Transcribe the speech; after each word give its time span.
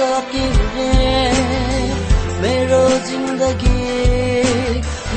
नसकिने 0.00 0.90
मेरो 2.40 2.84
जिन्दगी 3.06 3.80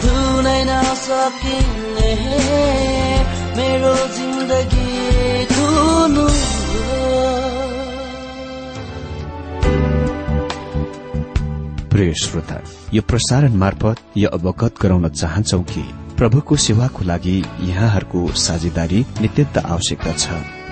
धुनै 0.03 0.63
नसकिने 0.63 2.09
मेरो 3.57 3.93
जिन्दगी 4.15 4.89
धुनु। 5.45 6.25
प्रिय 11.89 12.13
श्रोता 12.13 12.57
यो 12.93 13.01
प्रसारण 13.01 13.53
मार्फत 13.55 13.97
यो 14.17 14.29
अवगत 14.29 14.81
गराउन 14.81 15.09
चाहन्छौ 15.09 15.61
कि 15.71 15.83
प्रभुको 16.17 16.55
सेवाको 16.55 17.05
लागि 17.05 17.37
यहाँहरूको 17.61 18.27
साझेदारी 18.39 19.05
नित्यन्त 19.21 19.57
आवश्यकता 19.57 20.13
छ। 20.17 20.62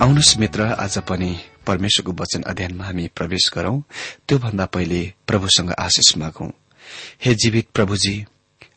आउनुहोस् 0.00 0.38
मित्र 0.38 0.62
आज 0.62 0.98
पनि 0.98 1.38
परमेश्वरको 1.66 2.12
वचन 2.12 2.42
अध्ययनमा 2.42 2.84
हामी 2.84 3.06
प्रवेश 3.08 3.50
गरौं। 3.54 3.80
त्योभन्दा 4.28 4.66
पहिले 4.66 5.12
प्रभुसँग 5.26 5.72
आशिष 5.72 6.16
मागौं। 6.16 6.48
हे 7.24 7.34
जीवित 7.34 7.68
प्रभुजी 7.74 8.24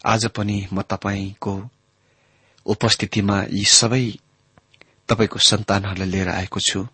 आज 0.05 0.25
पनि 0.25 0.67
म 0.73 0.81
तपाईँको 0.81 1.69
उपस्थितिमा 2.65 3.43
यी 3.51 3.63
सबै 3.65 4.11
तपाईँको 5.09 5.39
सन्तानहरूलाई 5.39 6.09
लिएर 6.09 6.29
आएको 6.29 6.59
छु। 6.59 6.87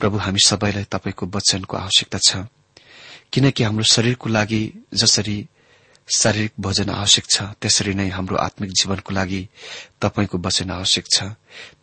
प्रभु 0.00 0.18
हामी 0.18 0.40
सबैलाई 0.46 0.84
तपाईँको 0.84 1.26
वचनको 1.26 1.76
आवश्यकता 1.76 2.18
छ। 2.18 2.36
किनकि 3.32 3.62
हाम्रो 3.62 3.84
शरीरको 3.84 4.28
लागि 4.28 4.62
जसरी 4.94 5.48
शारीरिक 6.08 6.52
भोजन 6.60 6.90
आवश्यक 6.90 7.24
छ 7.30 7.42
त्यसरी 7.60 7.92
नै 7.94 8.08
हाम्रो 8.08 8.36
आत्मिक 8.36 8.70
जीवनको 8.72 9.12
लागि 9.12 9.40
तपाईँको 10.00 10.38
वचन 10.38 10.70
आवश्यक 10.70 11.04
छ। 11.14 11.22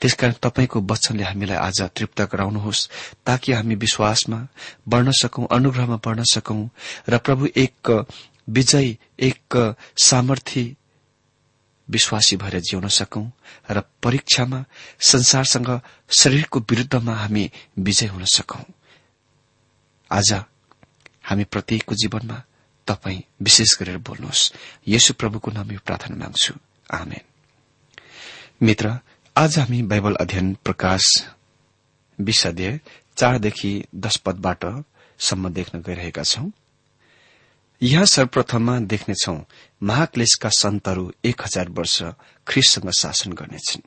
त्यसकारण 0.02 0.34
तपाईँको 0.42 0.82
वचनले 0.82 1.24
हामीलाई 1.24 1.58
आज 1.58 1.82
तृप्त 1.96 2.22
गराउनुहोस् 2.32 2.88
ताकि 3.26 3.52
हामी 3.54 3.76
विश्वासमा 3.76 4.40
बढ़न 4.88 5.12
सकौं 5.12 5.46
अनुग्रहमा 5.52 5.98
बढ़न 6.06 6.24
सकौं 6.34 6.58
र 7.10 7.18
प्रभु 7.18 7.48
एक 7.56 7.92
विजय 8.50 8.98
एक 9.20 9.58
सामर्थ्य 9.98 10.76
विश्वासी 11.90 12.36
भएर 12.38 12.60
जिउन 12.60 12.88
सकौं 12.88 13.26
र 13.72 13.84
परीक्षामा 14.04 14.64
संसारसँग 15.02 15.70
शरीरको 16.10 16.60
विरूद्धमा 16.60 17.14
हामी 17.14 17.50
विजय 17.80 18.08
हुन 18.08 18.26
सकौं। 18.26 18.64
आज 20.10 20.34
हामी 21.24 21.44
प्रत्येकको 21.44 21.96
जीवनमा 21.96 22.42
तपाई 22.88 23.24
विशेष 23.42 23.78
गरेर 23.80 23.98
बोल्नुहोस्। 23.98 24.54
यसु 24.88 25.14
प्रभुको 25.14 25.52
नाम 25.52 25.72
यो 25.72 25.80
प्रार्थना 25.86 26.16
माग्छु। 26.16 26.54
आमेन। 26.94 27.22
मित्र 28.62 29.00
आज 29.38 29.60
हामी 29.60 29.82
बाइबल 29.82 30.16
अध्ययन 30.16 30.58
प्रकाश 30.64 31.26
अध्याय 32.46 32.80
चारदेखि 33.18 33.86
दश 33.96 34.18
पदबाट 34.18 34.84
सम्म 35.20 35.50
देख्न 35.50 35.82
गइरहेका 35.82 36.24
छौं। 36.24 36.50
यहाँ 37.82 38.06
सर्वप्रथममा 38.06 38.80
देख्नेछौ 38.80 39.38
महाक्लेशका 39.84 40.50
सन्तहरू 40.50 41.12
एक 41.26 41.42
हजार 41.42 41.70
वर्ष 41.70 42.04
ख्रिससँग 42.48 42.92
शासन 42.92 43.32
गर्नेछन्। 43.32 43.82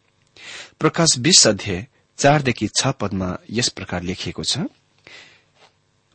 प्रकाश 0.80 1.18
बीस 1.18 1.46
अध्यय 1.46 1.86
चारदेखि 2.18 2.68
छ 2.68 2.86
पदमा 2.86 3.38
यस 3.50 3.68
प्रकार 3.68 4.02
लेखिएको 4.02 4.44
छ। 4.44 4.58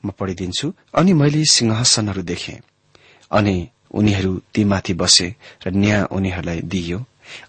म 0.05 0.09
पढिदिन्छु। 0.09 0.73
अनि 0.95 1.13
मैले 1.13 1.45
सिंहासनहरू 1.45 2.21
देखे। 2.21 2.72
अनि 3.33 3.55
उनीहरू 3.93 4.41
तीमाथि 4.53 4.93
बसे 4.93 5.27
र 5.65 5.71
न्याय 5.71 6.03
उनीहरूलाई 6.11 6.61
दिइयो। 6.61 6.99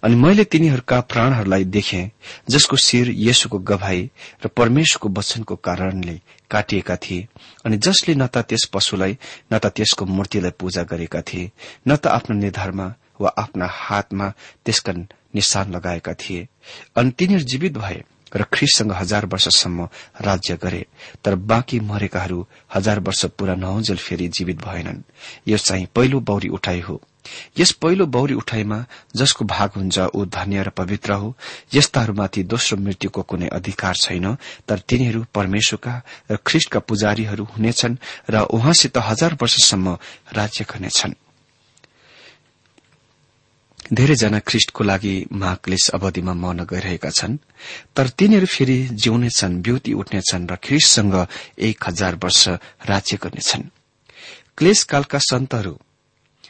अनि 0.03 0.15
मैले 0.15 0.43
तिनीहरूका 0.43 0.99
प्राणहरूलाई 1.11 1.63
देखे 1.65 2.01
जसको 2.49 2.75
शिर 2.77 3.09
येशुको 3.09 3.59
गभाई 3.59 4.01
र 4.45 4.47
परमेश्वरको 4.47 5.09
वचनको 5.09 5.55
कारणले 5.55 6.15
काटिएका 6.51 6.95
थिए। 6.95 7.27
अनि 7.65 7.77
जसले 7.77 8.15
न 8.15 8.27
त 8.27 8.37
त्यस 8.49 8.65
पशुलाई 8.73 9.17
न 9.53 9.57
त 9.59 9.65
त्यसको 9.75 10.05
मूर्तिलाई 10.05 10.51
पूजा 10.59 10.83
गरेका 10.83 11.21
थिए 11.21 11.51
न 11.87 11.95
त 11.95 12.07
आफ्नो 12.07 12.35
निधारमा 12.35 12.87
वा 13.21 13.29
आफ्ना 13.37 13.67
हातमा 13.71 14.27
त्यसका 14.65 14.93
निशान 15.35 15.71
लगाएका 15.75 16.13
थिए। 16.13 16.47
अनि 16.95 17.11
तिनीहरू 17.11 17.45
जीवित 17.45 17.77
भए। 17.77 18.03
र 18.35 18.43
ख्रिससँग 18.43 18.91
हजार 18.91 19.25
वर्षसम्म 19.25 19.87
राज्य 20.21 20.57
गरे 20.63 20.85
तर 21.23 21.35
बाँकी 21.35 21.79
मरेकाहरू 21.79 22.47
हजार 22.75 22.99
वर्ष 22.99 23.25
पूरा 23.25 23.55
नहुन्जेल 23.55 23.97
फेरि 23.97 24.27
जीवित 24.27 24.57
भएनन्। 24.57 25.01
यो 25.47 25.57
चाहिँ 25.57 25.87
पहिलो 25.95 26.19
बौरी 26.19 26.49
उठाइ 26.49 26.79
हो। 26.79 27.01
यस 27.59 27.71
पहिलो 27.71 28.05
बौरी 28.05 28.33
उठाइमा 28.33 28.85
जसको 29.15 29.45
भाग 29.45 29.71
हुन्छ 29.75 29.99
ऊ 29.99 30.25
धन्य 30.25 30.63
र 30.63 30.69
पवित्र 30.69 31.13
हो। 31.13 31.35
यस्ताहरूमाथि 31.73 32.43
दोस्रो 32.43 32.77
मृत्युको 32.77 33.21
कुनै 33.21 33.47
अधिकार 33.47 33.95
छैन 33.95 34.37
तर 34.67 34.79
तिनीहरू 34.79 35.25
परमेश्वरका 35.33 36.01
र 36.31 36.37
ख्रिष्टका 36.45 36.79
पुजारीहरू 36.79 37.43
हुनेछन् 37.43 37.97
र 38.29 38.41
उहाँसित 38.53 38.97
हजार 38.97 39.37
वर्षसम्म 39.41 39.97
राज्य 40.33 40.65
गर्नेछन्। 40.69 41.13
धेरैजना 43.93 44.39
ख्रिष्टको 44.39 44.83
लागि 44.83 45.25
महाक्लेश 45.31 45.89
अवधिमा 45.93 46.33
मर्न 46.33 46.63
गइरहेका 46.65 47.09
छन् 47.09 47.37
तर 47.95 48.07
तिनीहरू 48.09 48.45
फेरि 48.45 48.77
जिउनेछन् 48.93 49.61
ब्युति 49.61 49.93
उठ्नेछन् 49.93 50.47
र 50.51 50.55
ख्रिस्टसँग 50.55 51.27
एक 51.59 51.83
हजार 51.87 52.15
वर्ष 52.15 52.47
राज्य 52.89 53.17
गर्नेछन्। 53.17 53.69
क्लेशकालका 54.57 55.19
सन्तहरू 55.19 55.77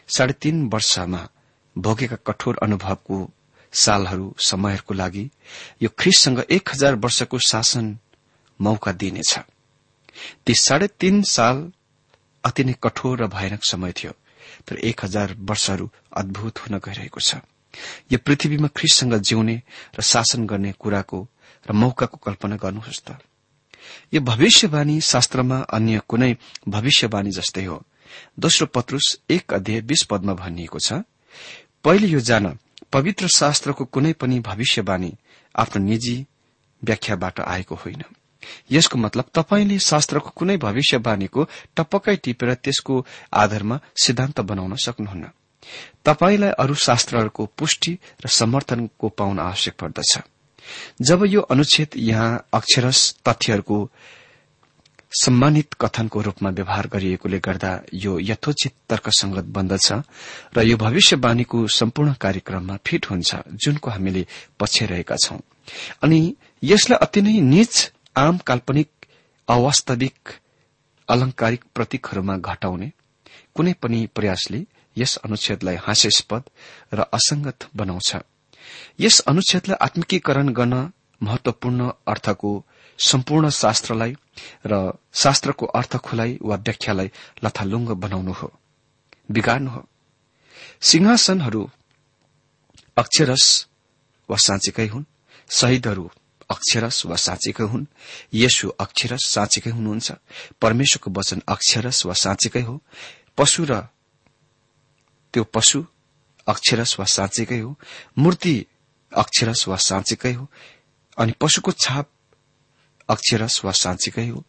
साढे 0.07 0.33
तीन 0.33 0.63
वर्षमा 0.73 1.27
भोगेका 1.75 2.15
कठोर 2.27 2.59
अनुभवको 2.63 3.17
सालहरू 3.73 4.35
समयहरूको 4.39 4.93
लागि 4.93 5.29
यो 5.81 5.89
ख्रिससँग 5.99 6.39
एक 6.49 6.69
हजार 6.69 6.95
वर्षको 6.95 7.39
शासन 7.39 7.97
मौका 8.61 8.91
दिइनेछ 8.91 9.39
ती 10.45 10.53
साढे 10.55 10.88
तीन 10.88 11.21
साल 11.21 11.71
अति 12.43 12.63
नै 12.63 12.75
कठोर 12.83 13.23
र 13.23 13.27
भयानक 13.27 13.65
समय 13.65 13.91
थियो। 13.91 14.11
तर 14.67 14.75
एक 14.79 15.03
हजार 15.06 15.35
वर्षहरू 15.39 15.89
अद्भुत 16.13 16.59
हुन 16.59 16.77
गइरहेको 16.79 17.19
छ। 17.19 17.35
यो 18.12 18.17
पृथ्वीमा 18.17 18.67
ख्रिससँग 18.67 19.13
जिउने 19.19 19.56
र 19.97 20.01
शासन 20.01 20.45
गर्ने 20.45 20.71
कुराको 20.79 21.19
र 21.65 21.71
मौकाको 21.73 22.17
कल्पना 22.17 22.56
गर्नुहोस् 22.56 23.03
त। 23.06 23.17
यो 24.13 24.21
भविष्यवाणी 24.21 25.01
शास्त्रमा 25.01 25.57
अन्य 25.69 26.01
कुनै 26.07 26.31
भविष्यवाणी 26.67 27.31
जस्तै 27.31 27.65
हो। 27.65 27.83
दोस्रो 28.39 28.67
पत्रुस 28.67 29.19
एक 29.29 29.53
अध्यय 29.53 29.81
बीस 29.81 30.03
पदमा 30.09 30.33
भनिएको 30.33 30.79
छ 30.79 31.03
पहिले 31.83 32.07
यो 32.07 32.19
जान 32.19 32.57
पवित्र 32.91 33.27
शास्त्रको 33.27 33.85
कुनै 33.85 34.13
पनि 34.13 34.39
भविष्यवाणी 34.39 35.12
आफ्नो 35.56 35.83
निजी 35.83 36.15
व्याख्याबाट 36.83 37.39
आएको 37.39 37.75
होइन। 37.75 38.03
यसको 38.71 38.97
मतलब 38.97 39.25
तपाईँले 39.33 39.80
शास्त्रको 39.80 40.30
कुनै 40.36 40.57
भविष्यवाणीको 40.57 41.47
टपक्कै 41.75 42.15
टिपेर 42.15 42.53
त्यसको 42.53 43.06
आधारमा 43.33 43.80
सिद्धान्त 44.03 44.39
बनाउन 44.42 44.75
सक्नुहुन्न। 44.75 45.25
तपाईँलाई 46.06 46.50
अरू 46.50 46.74
शास्त्रहरूको 46.74 47.45
पुष्टि 47.57 47.97
र 48.25 48.27
समर्थनको 48.30 49.09
पाउन 49.09 49.39
आवश्यक 49.39 49.74
पर्दछ। 49.80 50.18
जब 51.01 51.25
यो 51.25 51.42
अनुच्छेद 51.42 51.89
यहाँ 51.97 52.45
अक्षरस 52.53 53.15
तथ्यहरूको 53.25 53.89
सम्मानित 55.12 55.74
कथनको 55.74 56.21
रूपमा 56.21 56.50
व्यवहार 56.50 56.88
गरिएकोले 56.88 57.39
गर्दा 57.39 57.71
यो 57.94 58.19
यथोचित 58.19 58.74
तर्कसंगत 58.89 59.45
बन्दछ 59.48 59.91
र 60.57 60.62
यो 60.62 60.77
भविष्यवाणीको 60.77 61.68
सम्पूर्ण 61.68 62.13
कार्यक्रममा 62.13 62.77
फिट 62.86 63.06
हुन्छ 63.06 63.36
जुनको 63.53 63.89
हामीले 63.91 64.25
पछ्याइरहेका 64.59 65.15
छौं। 65.15 65.39
अनि 66.03 66.36
यसलाई 66.63 66.98
अति 67.01 67.21
नै 67.21 67.39
निच 67.41 67.91
आम 68.17 68.38
काल्पनिक 68.38 68.89
अवास्तविक 69.47 70.29
अलंकारिक 71.10 71.63
प्रतीकहरूमा 71.75 72.38
घटाउने 72.38 72.91
कुनै 73.55 73.74
पनि 73.74 74.07
प्रयासले 74.15 74.65
यस 74.98 75.17
अनुच्छेदलाई 75.17 75.75
हास्यास्पद 75.75 76.43
र 76.93 77.00
असंगत 77.13 77.67
बनाउँछ। 77.75 78.15
यस 79.00 79.19
अनुच्छेदलाई 79.19 79.77
आत्मिकीकरण 79.81 80.50
गर्न 80.50 80.91
महत्वपूर्ण 81.24 81.91
अर्थको 82.07 82.65
सम्पूर्ण 83.00 83.50
शास्त्रलाई 83.50 84.15
र 84.65 84.98
शास्त्रको 85.13 85.65
अर्थ 85.65 85.98
खुलाई 85.98 86.39
वा 86.41 86.55
व्याख्यालाई 86.55 87.12
लथालुङ्ग 87.43 87.89
बनाउनु 87.89 88.31
हो। 88.31 88.53
बिगार्नु 89.31 89.72
हो। 89.72 89.88
सिंहासनहरू 90.81 91.69
अक्षरस 92.98 93.67
वा 94.29 94.38
साँचेकै 94.38 94.88
हुन् 94.88 95.05
शहीदहरू 95.50 96.12
अक्षरस 96.49 97.05
वा 97.05 97.15
साँचेकै 97.15 97.63
हुन्? 97.63 97.85
यसु 98.33 98.69
अक्षरस 98.69 99.25
साँचेकै 99.25 99.69
हुनुहुन्छ? 99.69 100.11
परमेश्वरको 100.61 101.11
वचन 101.11 101.41
अक्षरस 101.47 102.05
वा 102.05 102.13
साँचेकै 102.13 102.61
हो? 102.61 102.81
पशु 103.37 103.65
र 103.65 103.81
त्यो 105.33 105.43
पशु 105.43 105.85
अक्षरस 106.47 106.95
वा 106.99 107.05
साँचेकै 107.05 107.59
हो? 107.59 107.79
मूर्ति 108.17 108.65
अक्षरस 109.13 109.67
वा 109.67 109.75
साँचेकै 109.75 110.33
हो? 110.33 110.49
अनि 111.17 111.31
पशुको 111.41 111.71
छाप 111.71 112.09
अक्षरस 113.09 113.61
वा 113.65 113.71
साँचीकै 113.71 114.27
हो? 114.27 114.43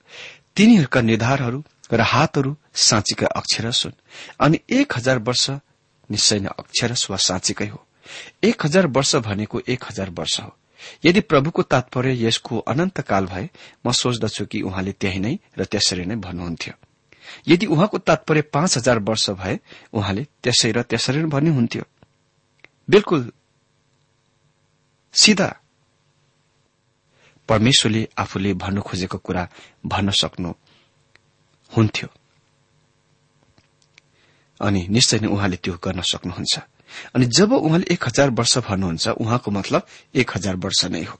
तिनीहरूका 0.57 1.01
निधारहरू 1.01 1.65
र 1.93 2.01
हातहरू 2.01 2.57
साँचीका 2.75 3.27
अक्षरस 3.27 3.83
हुन्। 3.85 4.01
अनि 4.41 4.61
एक 4.71 4.93
हजार 4.97 5.19
वर्ष 5.19 5.51
निश्चय 6.11 6.39
नै 6.39 6.49
अक्षरस 6.59 7.11
वा 7.11 7.17
साँचीकै 7.17 7.67
हो। 7.67 7.87
एक 8.45 8.67
हजार 8.67 8.87
वर्ष 8.87 9.17
भनेको 9.17 9.61
एक 9.69 9.85
हजार 9.85 10.11
वर्ष 10.11 10.41
हो। 10.41 10.57
यदि 11.05 11.21
प्रभुको 11.21 11.63
तात्पर्य 11.63 12.27
यसको 12.27 12.59
अनन्त 12.59 13.01
काल 13.01 13.27
भए 13.27 13.49
म 13.87 13.93
सोच्दछु 13.93 14.47
कि 14.47 14.63
उहाँले 14.63 14.93
त्यही 14.93 15.19
नै 15.19 15.39
र 15.59 15.65
त्यसरी 15.65 16.05
नै 16.05 16.17
भन्नुहुन्थ्यो। 16.17 16.75
यदि 17.49 17.67
उहाँको 17.67 17.99
तात्पर्य 17.99 18.43
पाँच 18.43 18.77
हजार 18.77 18.99
वर्ष 18.99 19.31
भए 19.31 19.59
उहाँले 19.93 20.27
त्यसै 20.43 20.71
र 20.73 20.83
त्यसरी 20.83 21.23
नै 21.23 21.29
भन्नुहुन्थ्यो। 21.29 21.85
बिल्कुल 22.91 23.33
सिधा। 25.15 25.49
परमेश्वरले 27.49 28.09
आफूले 28.19 28.55
भन्नु 28.55 28.81
खोजेको 28.83 29.19
कुरा 29.19 29.49
भन्न 29.87 30.11
सक्नु 30.11 30.51
हुन्थ्यो। 31.77 32.09
अनि 34.61 34.87
निश्चय 34.89 35.19
नै 35.19 35.29
उहाँले 35.29 35.57
त्यो 35.57 35.75
गर्न 35.85 36.01
सक्नुहुन्छ। 36.01 36.55
अनि 37.15 37.27
जब 37.27 37.53
उहाँले 37.53 37.87
एक 37.91 38.05
हजार 38.05 38.31
वर्ष 38.31 38.59
भन्नुहुन्छ 38.59 39.09
उहाँको 39.09 39.51
मतलब 39.51 39.87
एक 40.15 40.31
हजार 40.37 40.57
वर्ष 40.57 40.85
नै 40.85 41.03
हो। 41.05 41.19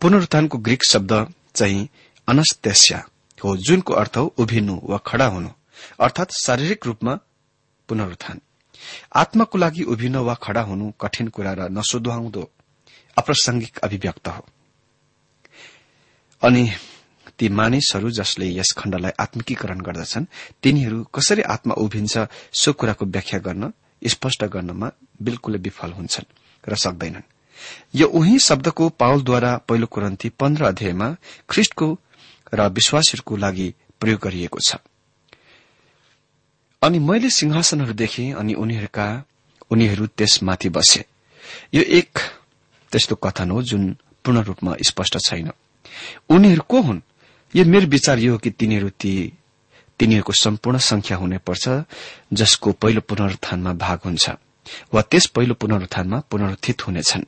पुनरुत्थानको 0.00 0.58
ग्रीक 0.58 0.84
शब्द 0.84 1.34
चाहिँ 1.54 1.88
अनस्तेस्या 2.28 3.04
हो 3.44 3.56
जुनको 3.56 3.92
अर्थ 3.94 4.16
हो 4.16 4.24
उभिनु 4.38 4.80
वा 4.84 4.98
खड़ा 5.06 5.26
हुनु 5.26 5.48
अर्थात 6.00 6.30
शारीरिक 6.32 6.86
रूपमा 6.86 7.18
पुनरुत्थान। 7.88 8.40
आत्माको 9.14 9.58
लागि 9.58 9.82
उभिन 9.82 10.16
वा 10.16 10.34
खड़ा 10.34 10.60
हुनु 10.60 10.92
कठिन 11.00 11.28
कुरा 11.28 11.52
र 11.52 11.68
नसुध्वाउँदो 11.70 12.50
अप्रासंगिक 13.18 13.78
अभिव्यक्त 13.78 14.28
हो। 14.28 14.46
अनि 16.42 16.70
ती 17.40 17.48
मानिसहरू 17.48 18.10
जसले 18.10 18.46
यस 18.52 18.72
खण्डलाई 18.76 19.12
आत्मिकीकरण 19.18 19.80
गर्दछन् 19.80 20.24
तिनीहरू 20.62 20.98
कसरी 21.14 21.42
आत्मा 21.42 21.74
उभिन्छ 21.74 22.28
सो 22.52 22.72
कुराको 22.72 23.04
व्याख्या 23.06 23.38
गर्न 23.40 23.72
स्पष्ट 24.02 24.44
गर्नमा 24.44 24.88
बिल्कुलै 25.22 25.58
विफल 25.58 25.92
हुन्छन् 25.92 26.28
र 26.68 26.74
सक्दैनन्। 26.76 27.24
यो 27.94 28.06
उही 28.06 28.38
शब्दको 28.38 28.88
पावलद्वारा 28.88 29.56
पहिलो 29.68 29.86
कुरन्ती 29.86 30.28
पन्ध्र 30.28 30.64
अध्यायमा 30.64 31.08
ख्रिष्टको 31.48 31.88
र 32.54 32.68
विश्वासीहरूको 32.68 33.36
लागि 33.36 33.68
प्रयोग 34.00 34.20
गरिएको 34.20 34.58
छ। 34.60 34.76
अनि 36.82 36.98
मैले 36.98 37.30
सिंहासनहरू 37.30 37.92
देखे 37.92 38.30
अनि 38.30 38.54
उनीहरूका 38.54 39.06
उनीहरू 39.70 40.06
त्यसमाथि 40.06 40.68
बसे। 40.68 41.04
यो 41.74 41.82
एक 41.82 42.18
त्यस्तो 42.92 43.14
कथन 43.16 43.50
हो 43.50 43.62
जुन 43.62 43.96
पूर्ण 44.24 44.40
रूपमा 44.40 44.76
स्पष्ट 44.82 45.18
छैन। 45.18 45.50
उनीहरू 46.28 46.62
को 46.68 46.80
हुन्? 46.80 47.00
यो 47.54 47.64
मेरो 47.64 47.86
विचार 47.86 48.18
यो 48.18 48.32
हो 48.32 48.38
कि 48.38 48.50
तिनीहरू 48.50 48.88
ती 49.00 49.12
तिनीहरूको 49.98 50.32
सम्पूर्ण 50.32 50.78
संख्या 50.78 51.16
हुनेपर्छ 51.16 51.68
जसको 52.32 52.72
पहिलो 52.72 53.00
पुनरुत्थानमा 53.00 53.72
भाग 53.74 53.98
हुन्छ 54.04 54.30
वा 54.94 55.02
त्यस 55.02 55.26
पहिलो 55.26 55.54
पुनरुत्थानमा 55.54 56.18
पुनरुत्थित 56.30 56.86
हुनेछन् 56.86 57.24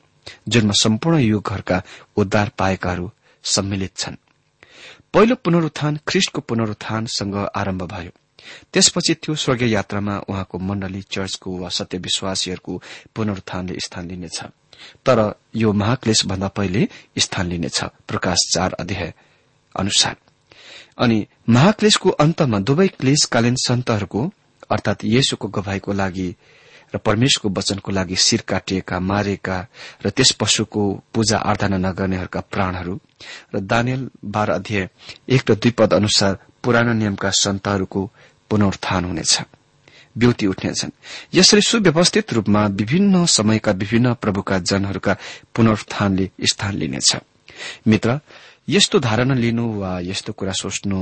जुनमा 0.49 0.73
सम्पूर्ण 0.81 1.17
युगहरूका 1.19 1.81
उद्धार 2.17 2.51
पाएकाहरू 2.57 3.11
सम्मिलित 3.43 3.97
छन्। 3.97 4.15
पहिलो 5.13 5.35
पुनरुत्थान 5.35 5.99
ख्रिष्टको 6.07 6.41
पुनरुत्थानसँग 6.41 7.35
आरम्भ 7.55 7.83
भयो। 7.83 8.11
त्यसपछि 8.73 9.13
त्यो 9.13 9.35
स्वर्गीय 9.35 9.69
यात्रामा 9.69 10.17
उहाँको 10.29 10.59
मण्डली 10.59 11.01
चर्चको 11.01 11.57
वा 11.57 11.69
सत्य 11.69 11.97
विश्वासीहरूको 11.97 12.81
पुनरुत्थानले 13.15 13.79
स्थान 13.79 14.07
लिनेछ। 14.07 14.39
तर 15.05 15.19
यो 15.55 15.73
महाक्लेश 15.73 16.25
भन्दा 16.25 16.47
पहिले 16.47 16.87
स्थान 17.19 17.47
लिनेछ 17.47 17.83
प्रकाश 18.07 18.39
चार 18.53 18.73
अध्याय। 18.73 19.13
अनुसार। 19.75 20.15
अनि 20.97 21.25
महाक्लेशको 21.49 22.09
अन्तमा 22.09 22.59
दुवै 22.59 22.87
क्लेशकालीन 22.87 23.55
सन्तहरूको 23.55 24.31
अर्थात 24.71 25.05
येशुको 25.05 25.47
गवाईको 25.47 25.93
लागि 25.93 26.35
र 26.95 26.97
परमेश्वरको 26.97 27.49
वचनको 27.59 27.91
लागि 27.91 28.15
शिर 28.15 28.41
काटिएका 28.47 28.99
मारेका 28.99 29.57
र 30.05 30.09
त्यस 30.09 30.31
पशुको 30.31 30.83
पूजा 31.13 31.37
आराधना 31.37 31.77
नगर्नेहरूका 31.77 32.39
प्राणहरू 32.39 32.99
र 33.55 33.59
दानियल 33.59 34.09
बाह्र 34.25 34.51
अध्यय 34.51 34.89
एक 35.29 35.51
र 35.51 35.55
दुई 35.55 35.71
पद 35.71 35.93
अनुसार 35.93 36.37
पुरानो 36.63 36.93
नियमका 36.93 37.29
सन्तहरूको 37.29 38.01
पुनरुत्थान 38.49 39.05
हुनेछ। 39.05 39.41
ब्युति 40.17 40.45
उठ्नेछन्। 40.45 40.91
यसरी 41.33 41.61
सुव्यवस्थित 41.61 42.33
रूपमा 42.33 42.65
विभिन्न 42.65 43.25
समयका 43.25 43.71
विभिन्न 43.71 44.13
प्रभुका 44.13 44.59
जनहरूका 44.59 45.17
पुनरुत्थानले 45.55 46.29
स्थान 46.45 46.73
लिनेछ। 46.73 47.15
मित्र 47.87 48.19
यस्तो 48.67 48.99
धारणा 48.99 49.33
लिनु 49.33 49.65
वा 49.79 49.99
यस्तो 49.99 50.33
कुरा 50.33 50.51
सोच्नु 50.51 50.99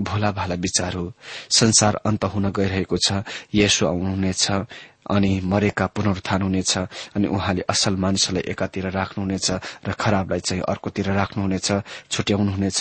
भोला 0.00 0.30
भाला 0.32 0.54
विचार 0.54 0.94
हो। 0.94 1.12
संसार 1.50 1.94
अन्त 2.06 2.24
हुन 2.24 2.50
गइरहेको 2.50 2.96
छ 2.96 3.26
यसो 3.54 3.86
आउनुहुनेछ 3.86 4.44
अनि 5.10 5.30
मरेका 5.44 5.86
पुनरुत्थान 5.86 6.42
हुनेछ 6.42 6.72
अनि 7.16 7.26
उहाँले 7.26 7.62
असल 7.68 7.94
मानिसहरूलाई 7.98 8.50
एकातिर 8.52 8.86
राख्नुहुनेछ 8.90 9.50
र 9.86 9.92
खराबलाई 9.92 10.40
चाहिँ 10.40 10.62
अर्कोतिर 10.62 11.10
राख्नुहुनेछ 11.10 11.68
छुट्याउनुहुनेछ। 12.10 12.80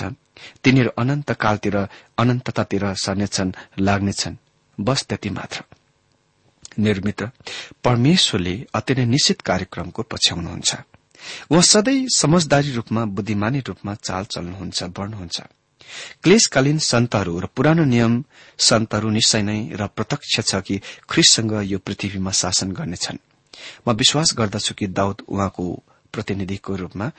तिनीहरू 0.64 0.90
अनन्त 0.98 1.32
कालतिर 1.34 1.76
अनन्ततातिर 2.22 2.84
सर्नेछन् 2.94 3.52
लाग्नेछन्। 3.80 4.36
बस 4.78 5.00
त्यति 5.10 5.30
मात्र। 5.30 5.64
मेरो 6.80 7.02
मित्र 7.06 7.30
परमेश्वरले 7.84 8.56
अति 8.74 8.94
नै 8.96 9.06
निश्चित 9.06 9.42
कार्यक्रमको 9.42 10.02
पछ्याउनुहुन्छ। 10.04 10.72
उहाँ 11.52 11.62
सधैँ 11.62 12.08
समझदारी 12.16 12.72
रूपमा 12.72 13.06
बुद्धिमानी 13.06 13.60
रूपमा 13.68 13.94
चाल 13.96 14.24
चल्नुहुन्छ 14.26 14.84
बढ़नुहुन्छ। 14.98 15.42
क्लेशकालीन 16.24 16.78
सन्तहरू 16.78 17.40
र 17.40 17.46
पुरानो 17.56 17.84
नियम 17.84 18.24
सन्तहरू 18.60 19.10
निश्चय 19.10 19.42
नै 19.42 19.60
र 19.74 19.88
प्रत्यक्ष 19.88 20.40
छ 20.40 20.62
कि 20.62 20.82
ख्रिससँग 21.10 21.54
यो 21.66 21.78
पृथ्वीमा 21.80 22.32
शासन 22.32 22.72
गर्नेछन्। 22.72 23.18
म 23.88 23.92
विश्वास 23.92 24.34
गर्दछु 24.38 24.74
कि 24.74 24.88
दाउद 24.88 25.18
उहाँको 25.28 25.66
प्रतिनिधिको 26.14 26.76
रूपमा 26.76 27.12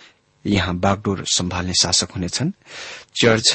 यहाँ 0.44 0.74
बागडोर 0.76 1.24
सम्हाल्ने 1.26 1.74
शासक 1.82 2.10
हुनेछन्। 2.16 2.52
चर्च 3.20 3.46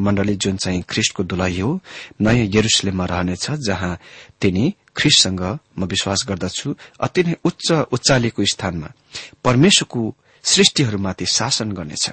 मण्डली 0.00 0.36
जुन 0.36 0.56
चाहिँ 0.56 0.82
ख्रिस्टको 0.88 1.22
दुलही 1.24 1.60
हो 1.60 1.80
नयाँ 2.20 2.48
यरुसलेममा 2.54 3.04
रहनेछ 3.04 3.50
जहाँ 3.66 3.98
तिनी 4.40 4.74
ख्रिससँग 4.96 5.42
म 5.78 5.84
विश्वास 5.84 6.24
गर्दछु 6.28 6.74
अति 7.00 7.22
नै 7.24 7.34
उच्च 7.44 7.70
उचालेको 7.92 8.44
स्थानमा 8.52 8.88
परमेश्वरको 9.44 10.00
सृष्टिहरूमाथि 10.44 11.26
शासन 11.26 11.72
गर्नेछ। 11.72 12.04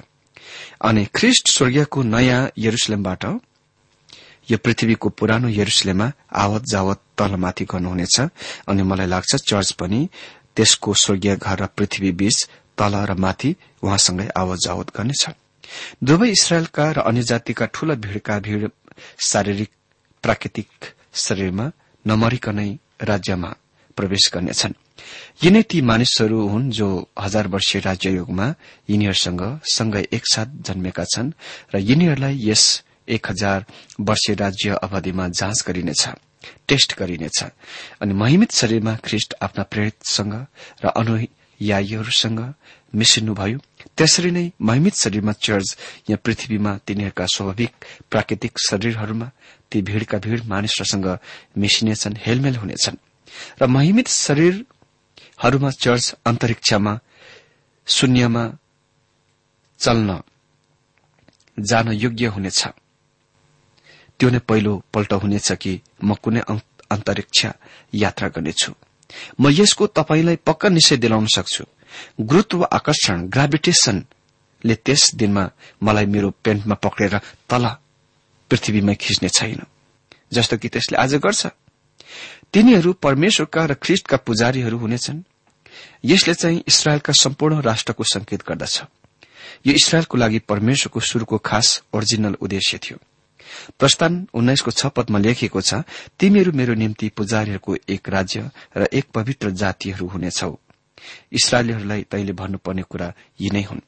अनि 0.88 1.04
ख्रिष्ट 1.14 1.50
स्वर्गीयको 1.50 2.02
नयाँ 2.02 2.40
यरुसलेमबाट 2.58 3.24
यो 4.50 4.56
पृथ्वीको 4.64 5.08
पुरानो 5.18 5.48
यरुसलेममा 5.48 6.12
आवत 6.44 6.64
जावत 6.72 7.00
तलमाथि 7.18 7.64
गर्नुहुनेछ। 7.72 8.16
अनि 8.68 8.82
मलाई 8.82 9.06
लाग्छ 9.06 9.34
चर्च 9.48 9.72
पनि 9.80 10.00
त्यसको 10.56 10.94
स्वर्गीय 10.94 11.36
घर 11.36 11.58
र 11.62 11.66
पृथ्वी 11.76 12.12
बीच 12.20 12.48
तल 12.78 12.94
र 13.10 13.14
माथि 13.24 13.50
उहाँसँगै 13.82 14.28
आवत 14.36 14.58
जावत 14.66 14.88
गर्नेछ। 14.96 15.24
दुवै 16.04 16.28
इसरायलका 16.30 16.84
र 16.92 16.98
अन्य 17.08 17.22
जातिका 17.22 17.66
ठूला 17.74 17.94
भीड़का 18.04 18.38
भीड़ 18.40 18.68
शारीरिक 19.28 19.70
प्राकृतिक 20.24 20.70
शरीरमा 21.14 21.66
नमरिकनै 22.08 22.70
राज्यमा 23.02 23.50
प्रवेश 23.96 24.24
गर्नेछन्। 24.34 24.74
यिनै 25.44 25.62
ती 25.62 25.78
मानिसहरू 25.90 26.38
हुन् 26.48 26.70
जो 26.70 26.88
हजार 27.18 27.46
वर्षीय 27.48 27.80
राज्ययुगमा 27.80 28.46
यिनीहरूसँग 28.90 29.42
सँगै 29.74 30.04
एकसाथ 30.12 30.48
जन्मेका 30.66 31.04
छन् 31.12 31.34
र 31.72 31.74
यिनीहरूलाई 31.80 32.36
यस 32.48 32.64
एक 33.08 33.26
हजार 33.30 33.64
वर्षीय 34.00 34.34
राज्य 34.34 34.78
अवधिमा 34.82 35.28
जाँच 35.30 35.58
गरिनेछ 35.68 36.02
टेस्ट 36.68 36.98
गरिनेछ 36.98 37.38
अनि 38.00 38.14
महिमित 38.14 38.52
शरीरमा 38.52 38.94
ख्रिष्ट 39.04 39.34
आफ्ना 39.42 39.62
प्रेरितसँग 39.64 40.34
र 40.84 40.86
अनुयायीहरूसँग 40.94 42.40
मिसिन्नुभयो 42.94 43.58
त्यसरी 43.96 44.30
नै 44.30 44.44
महिमित 44.60 44.94
शरीरमा 44.94 45.32
चर्च 45.38 45.76
यहाँ 46.10 46.20
पृथ्वीमा 46.24 46.72
तिनीहरूका 46.86 47.26
स्वाभाविक 47.34 47.72
प्राकृतिक 48.10 48.58
शरीरहरूमा 48.68 49.30
ती 49.72 49.82
भीड़का 49.82 50.18
भीड़ 50.18 50.42
मानिसहरूसँग 50.42 51.18
मिसिनेछन् 51.58 52.16
हेलमेल 52.18 52.56
हुनेछन्। 52.56 52.96
र 53.62 53.66
महिमित 53.66 54.08
शरीर 54.08 54.64
हरूमा 55.42 55.70
चर्च 55.70 56.14
अन्तरिक्षमा 56.26 56.98
शून्यमा 57.86 58.44
चल्न 59.78 60.20
जान 61.58 61.88
योग्य 61.92 62.26
हुनेछ। 62.26 62.60
त्यो 64.18 64.30
नै 64.30 64.38
पहिलो 64.38 64.72
पल्ट 64.92 65.12
हुनेछ 65.12 65.52
कि 65.52 65.80
म 66.04 66.14
कुनै 66.14 66.40
अन्तरिक्ष 66.90 67.46
यात्रा 67.94 68.28
गर्नेछु। 68.28 68.72
म 69.40 69.48
यसको 69.50 69.86
तपाईँलाई 69.86 70.36
पक्का 70.36 70.68
निश्चय 70.68 70.96
दिलाउन 70.96 71.26
सक्छु। 71.26 71.64
गुरूत्व 72.20 72.64
आकर्षण 72.72 73.16
ग्राभिटेशनले 73.28 74.74
त्यस 74.74 75.14
दिनमा 75.14 75.44
मलाई 75.82 76.06
मेरो 76.06 76.30
पेन्टमा 76.44 76.74
पक्रेर 76.74 77.18
तल 77.48 77.64
पृथ्वीमै 78.50 78.94
खिच्ने 78.94 79.28
छैन। 79.28 79.60
जस्तो 80.32 80.56
कि 80.58 80.68
त्यसले 80.68 80.98
आज 80.98 81.14
गर्छ। 81.14 81.46
तिनीहरू 82.52 82.92
परमेश्वरका 82.92 83.64
र 83.64 83.74
ख्रिष्टका 83.74 84.16
पुजारीहरू 84.16 84.78
हुनेछन्। 84.78 85.22
यसले 86.04 86.34
चाहिँ 86.34 86.64
इसरायलका 86.66 87.12
सम्पूर्ण 87.12 87.60
राष्ट्रको 87.60 88.04
संकेत 88.04 88.42
गर्दछ। 88.48 88.82
यो 89.66 89.72
इसरायलको 89.72 90.16
लागि 90.18 90.38
परमेश्वरको 90.38 91.00
सुरुको 91.00 91.38
खास 91.38 91.82
ओरिजिनल 91.92 92.34
उद्देश्य 92.40 92.78
थियो। 92.78 92.98
प्रस्थान 93.78 94.28
उन्नाइसको 94.34 94.70
छ 94.70 94.86
पदमा 94.86 95.18
लेखिएको 95.18 95.60
छ 95.60 95.74
तिमीहरू 96.20 96.52
मेरो 96.52 96.74
निम्ति 96.74 97.08
पुजारीहरूको 97.08 97.76
एक 97.88 98.08
राज्य 98.08 98.50
र 98.76 98.88
एक 98.92 99.04
पवित्र 99.14 99.50
जातिहरू 99.50 100.06
हुनेछौ। 100.06 100.56
इसरायलीहरूलाई 101.32 102.02
तैले 102.02 102.32
भन्नुपर्ने 102.32 102.82
कुरा 102.82 103.12
यी 103.40 103.50
नै 103.50 103.62
हुन्। 103.62 103.80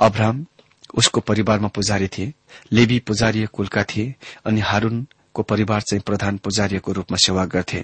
अब्राम 0.00 0.46
उसको 0.94 1.20
परिवारमा 1.20 1.68
पुजारी 1.68 2.08
थिए 2.08 2.32
लेबी 2.72 2.98
पुजारीय 2.98 3.46
कुलका 3.46 3.84
थिए 3.84 4.14
अनि 4.46 4.60
हारून 4.60 5.06
को 5.34 5.42
परिवार 5.42 5.80
चाहिँ 5.80 6.02
प्रधान 6.06 6.36
पुजारीको 6.36 6.92
रूपमा 6.92 7.16
सेवा 7.16 7.44
गर्थे। 7.44 7.78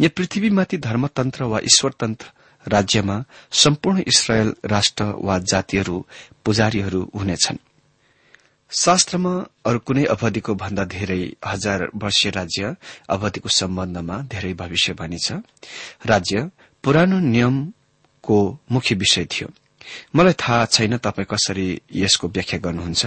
यहाँ 0.00 0.08
पृथ्वीमाथि 0.16 0.76
धर्मतन्त्र 0.78 1.44
वा 1.44 1.58
ईश्वरतन्त्र 1.64 2.26
राज्यमा 2.66 3.24
सम्पूर्ण 3.52 4.02
इसरायल 4.06 4.54
राष्ट्र 4.64 5.04
वा 5.04 5.38
जातिहरू 5.38 6.06
पुजारीहरू 6.44 7.10
हुनेछन्। 7.14 7.58
शास्त्रमा 8.70 9.32
अरू 9.66 9.78
कुनै 9.78 10.04
अवधिको 10.04 10.54
भन्दा 10.54 10.84
धेरै 10.84 11.32
हजार 11.46 11.88
वर्षीय 11.94 12.30
राज्य 12.30 12.74
अवधिको 13.08 13.48
सम्बन्धमा 13.48 14.16
धेरै 14.32 14.52
भविष्यवाणी 14.54 15.18
छ। 15.18 15.32
राज्य 16.06 16.50
पुरानो 16.84 17.18
नियमको 17.18 18.38
मुख्य 18.72 18.94
विषय 18.94 19.24
थियो। 19.24 19.48
मलाई 20.16 20.32
थाहा 20.32 20.64
छैन 20.66 20.96
तपाईँ 20.98 21.26
कसरी 21.30 21.66
यसको 21.94 22.28
व्याख्या 22.28 22.58
गर्नुहुन्छ। 22.60 23.06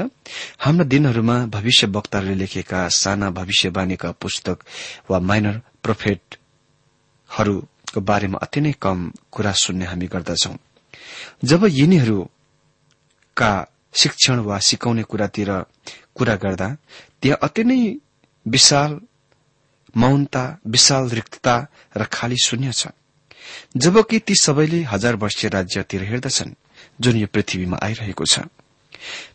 हाम्रा 0.60 0.86
दिनहरूमा 0.86 1.36
भविष्य 1.48 1.88
वक्ताहरूले 1.88 2.36
लेखेका 2.36 2.88
साना 2.92 3.30
भविष्यवाणीका 3.30 4.12
पुस्तक 4.22 4.58
वा 5.10 5.20
माइनर 5.20 5.56
प्रोफेट 5.84 6.22
हरूको 7.30 8.02
बारेमा 8.02 8.38
अति 8.42 8.62
नै 8.62 8.72
कम 8.82 9.12
कुरा 9.32 9.52
सुन्ने 9.54 9.86
हामी 9.86 10.08
गर्दछौ। 10.08 10.56
जब 11.44 11.66
यिनीहरूका 11.70 13.52
शिक्षण 13.94 14.40
वा 14.40 14.58
सिकाउने 14.60 15.04
कुरातिर 15.04 15.52
कुरा 16.16 16.36
गर्दा 16.36 16.68
त्यहाँ 17.22 17.40
अति 17.44 17.64
नै 17.64 17.80
विशाल 18.46 19.00
मौनता 19.96 20.44
विशाल 20.68 21.10
रिक्तता 21.10 21.56
र 21.98 22.04
खाली 22.12 22.38
शून्य 22.46 22.72
छ। 22.72 22.88
जबकि 23.78 24.20
ती 24.20 24.36
सबैले 24.36 24.82
हजार 24.84 25.16
वर्षीय 25.16 25.50
राज्यतिर 25.50 26.04
हेर्दछन् 26.04 26.54
जुन 27.02 27.16
यो 27.18 27.28
पृथ्वीमा 27.28 27.78
आइरहेको 27.84 28.26
छ। 28.26 28.46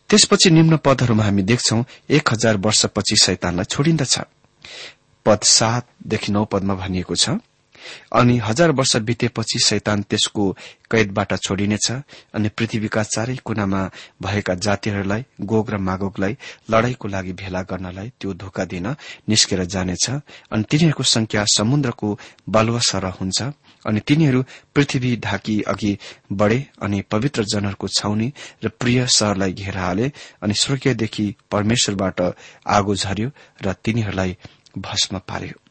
त्यसपछि 0.09 0.49
निम्न 0.49 0.77
पदहरूमा 0.79 1.23
हामी 1.23 1.43
देख्छौ 1.43 1.77
एक 2.09 2.25
हजार 2.31 2.57
वर्षपछि 2.57 3.15
शैतानलाई 3.23 3.65
छोडिन्दछ। 3.65 4.15
पद 5.25 5.39
सातदेखि 5.43 6.31
नौ 6.31 6.43
पदमा 6.45 6.73
भनिएको 6.75 7.15
छ। 7.15 7.29
अनि 8.13 8.37
हजार 8.37 8.71
वर्ष 8.71 8.95
बितेपछि 9.03 9.59
शैतान 9.59 10.01
त्यसको 10.03 10.51
कैदबाट 10.91 11.33
छोडिनेछ 11.37 11.91
अनि 12.33 12.49
पृथ्वीका 12.49 13.03
चारै 13.05 13.35
कुनामा 13.45 13.81
भएका 14.21 14.55
जातिहरूलाई 14.57 15.25
गोग 15.43 15.69
र 15.69 15.77
मागोगलाई 15.79 16.37
लड़ाईको 16.71 17.07
लागि 17.07 17.33
भेला 17.33 17.61
गर्नलाई 17.61 18.11
त्यो 18.19 18.33
धोका 18.33 18.65
दिन 18.65 18.87
निस्केर 19.29 19.63
जानेछ 19.65 20.09
अनि 20.09 20.63
तिनीहरूको 20.63 21.03
संख्या 21.07 21.45
समुद्रको 21.57 22.17
बालुवा 22.49 22.79
सर 22.79 23.05
हुन्छ 23.19 23.41
अनि 23.85 23.99
तिनीहरू 23.99 24.43
पृथ्वी 24.75 25.15
ढाकी 25.17 25.61
अघि 25.67 25.97
बढ़े 26.31 26.65
अनि 26.81 27.01
पवित्र 27.11 27.43
जनहरूको 27.43 27.87
छाउनी 27.87 28.31
र 28.63 28.69
प्रिय 28.79 29.05
शहरलाई 29.07 29.53
घेर 29.53 29.77
हाले 29.77 30.11
अनि 30.41 30.53
स्वर्गीयदेखि 30.53 31.33
परमेश्वरबाट 31.51 32.21
आगो 32.67 32.95
झर्यो 32.95 33.29
र 33.61 33.73
तिनीहरूलाई 33.83 34.37
भस्म 34.77 35.19
पार्यो। 35.19 35.66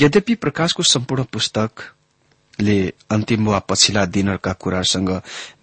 यद्यपि 0.00 0.34
प्रकाशको 0.34 0.82
सम्पूर्ण 0.82 1.24
पुस्तकले 1.24 2.78
अन्तिम 3.10 3.48
वा 3.48 3.58
पछिल्ला 3.58 4.04
दिनहरूका 4.04 4.52
कुराहरूसँग 4.52 5.10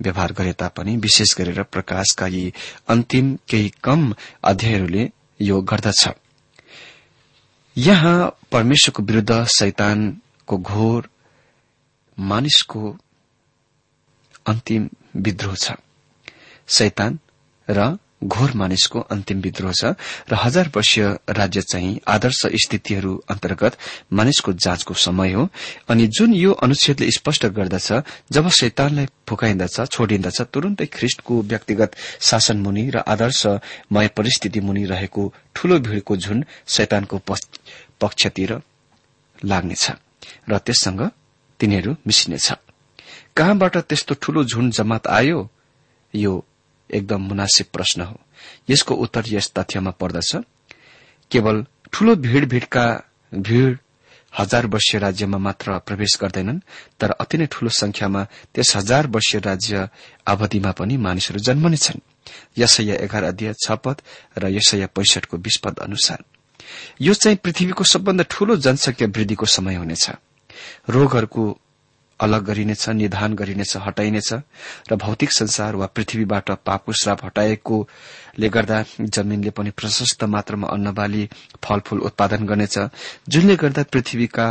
व्यवहार 0.01 0.33
गरे 0.33 0.53
तापनि 0.53 0.95
विशेष 0.97 1.35
गरेर 1.37 1.63
प्रकाशका 1.63 2.27
यी 2.27 2.53
अन्तिम 2.87 3.37
केही 3.49 3.71
कम 3.83 4.13
अध्यायहरूले 4.43 5.09
यो 5.41 5.61
गर्दछ। 5.61 6.09
यहाँ 7.77 8.37
परमेश्वरको 8.51 9.03
विरूद्ध 9.03 9.45
शैतानको 9.45 10.57
घोर 10.57 11.09
मानिसको 12.19 12.97
अन्तिम 14.47 14.89
विद्रोह 15.15 15.55
छ। 15.55 15.71
शैतान 16.67 17.19
र 17.69 17.97
घोर 18.23 18.51
मानिसको 18.55 18.99
अन्तिम 19.11 19.39
विद्रोह 19.41 19.71
छ 19.73 19.83
र 20.31 20.33
हजार 20.33 20.71
वर्षीय 20.75 21.05
राज्य 21.29 21.61
चाहिँ 21.61 21.99
आदर्श 22.07 22.41
स्थितिहरू 22.63 23.13
अन्तर्गत 23.29 23.77
मानिसको 24.13 24.53
जाँचको 24.55 24.93
समय 24.93 25.31
हो। 25.33 25.47
अनि 25.89 26.07
जुन 26.07 26.33
यो 26.33 26.51
अनुच्छेदले 26.63 27.09
स्पष्ट 27.11 27.45
गर्दछ 27.57 27.91
जब 28.31 28.49
शैतानलाई 28.49 29.07
फुकाइन्दछ 29.29 29.75
छोडिन्दछ 29.91 30.41
तुरन्तै 30.53 30.85
ख्रिष्टको 30.93 31.41
व्यक्तिगत 31.41 31.95
शासन 32.21 32.57
मुनि 32.57 32.89
र 32.95 32.97
आदर्शमय 33.07 34.07
परिस्थिति 34.17 34.59
मुनि 34.59 34.85
रहेको 34.85 35.33
ठूलो 35.55 35.79
भीड़को 35.79 36.17
झुण्ड 36.17 36.45
शैतानको 36.67 37.17
पक्षतिर 38.01 38.51
लाग्नेछ 39.45 39.85
र 40.49 40.57
त्यससँग 40.57 41.01
तिनीहरू 41.59 41.95
मिसिनेछ। 42.07 42.51
कहाँबाट 43.35 43.77
त्यस्तो 43.89 44.15
ठूलो 44.21 44.43
झुण्ड 44.43 44.73
जमात 44.73 45.07
आयो? 45.07 45.49
यो 46.13 46.33
एकदम 46.89 47.21
मुनासिब 47.21 47.67
प्रश्न 47.73 48.01
हो। 48.01 48.19
यसको 48.69 48.95
उत्तर 48.95 49.23
यस 49.27 49.51
तथ्यमा 49.51 49.91
पर्दछ। 49.91 50.35
केवल 51.31 51.65
ठूलो 51.91 52.15
भीड़ 52.15 52.45
भीड़का 52.45 53.03
भीड़ 53.33 53.75
हजार 54.39 54.65
वर्षीय 54.65 54.99
राज्यमा 54.99 55.37
मात्र 55.37 55.77
प्रवेश 55.77 56.17
गर्दैनन् 56.21 56.59
तर 56.99 57.11
अति 57.11 57.37
नै 57.37 57.45
ठूलो 57.45 57.69
संख्यामा 57.69 58.23
त्यस 58.55 58.75
हजार 58.75 59.07
वर्षीय 59.07 59.41
राज्य 59.41 59.89
अवधिमा 60.27 60.71
पनि 60.71 60.97
मानिसहरू 60.97 61.39
जन्मनेछन् 61.39 61.99
यसैया 62.57 62.95
एघार 62.95 63.23
अध्यय 63.23 63.53
छ 63.53 63.71
पद 63.71 64.01
र 64.37 64.47
यसैया 64.47 64.87
पैसठको 64.87 65.37
बीस 65.37 65.57
पद 65.57 65.79
अनुसार। 65.79 66.23
यो 67.01 67.13
चाहिँ 67.13 67.37
पृथ्वीको 67.37 67.83
सबभन्दा 67.83 68.23
ठूलो 68.29 68.55
जनसंख्या 68.55 69.07
वृद्धिको 69.07 69.45
समय 69.45 69.75
हुनेछ। 69.75 70.09
रोगहरूको 70.89 71.59
अलग 72.23 72.43
गरिनेछ 72.43 72.89
निधान 72.89 73.33
गरिनेछ 73.35 73.77
हटाइनेछ 73.77 74.33
र 74.91 74.95
भौतिक 74.95 75.31
संसार 75.31 75.75
वा 75.75 75.85
पृथ्वीबाट 75.95 76.51
पापको 76.65 76.91
श्राप 76.93 77.25
हटाएकोले 77.25 78.49
गर्दा 78.49 78.83
जमीनले 79.01 79.49
पनि 79.49 79.69
प्रशस्त 79.69 80.23
मात्रामा 80.23 80.67
अन्नबाली 80.67 81.23
फलफूल 81.63 81.99
उत्पादन 81.99 82.45
गर्नेछ 82.45 82.75
जुनले 83.29 83.55
गर्दा 83.55 83.83
पृथ्वीका 83.93 84.47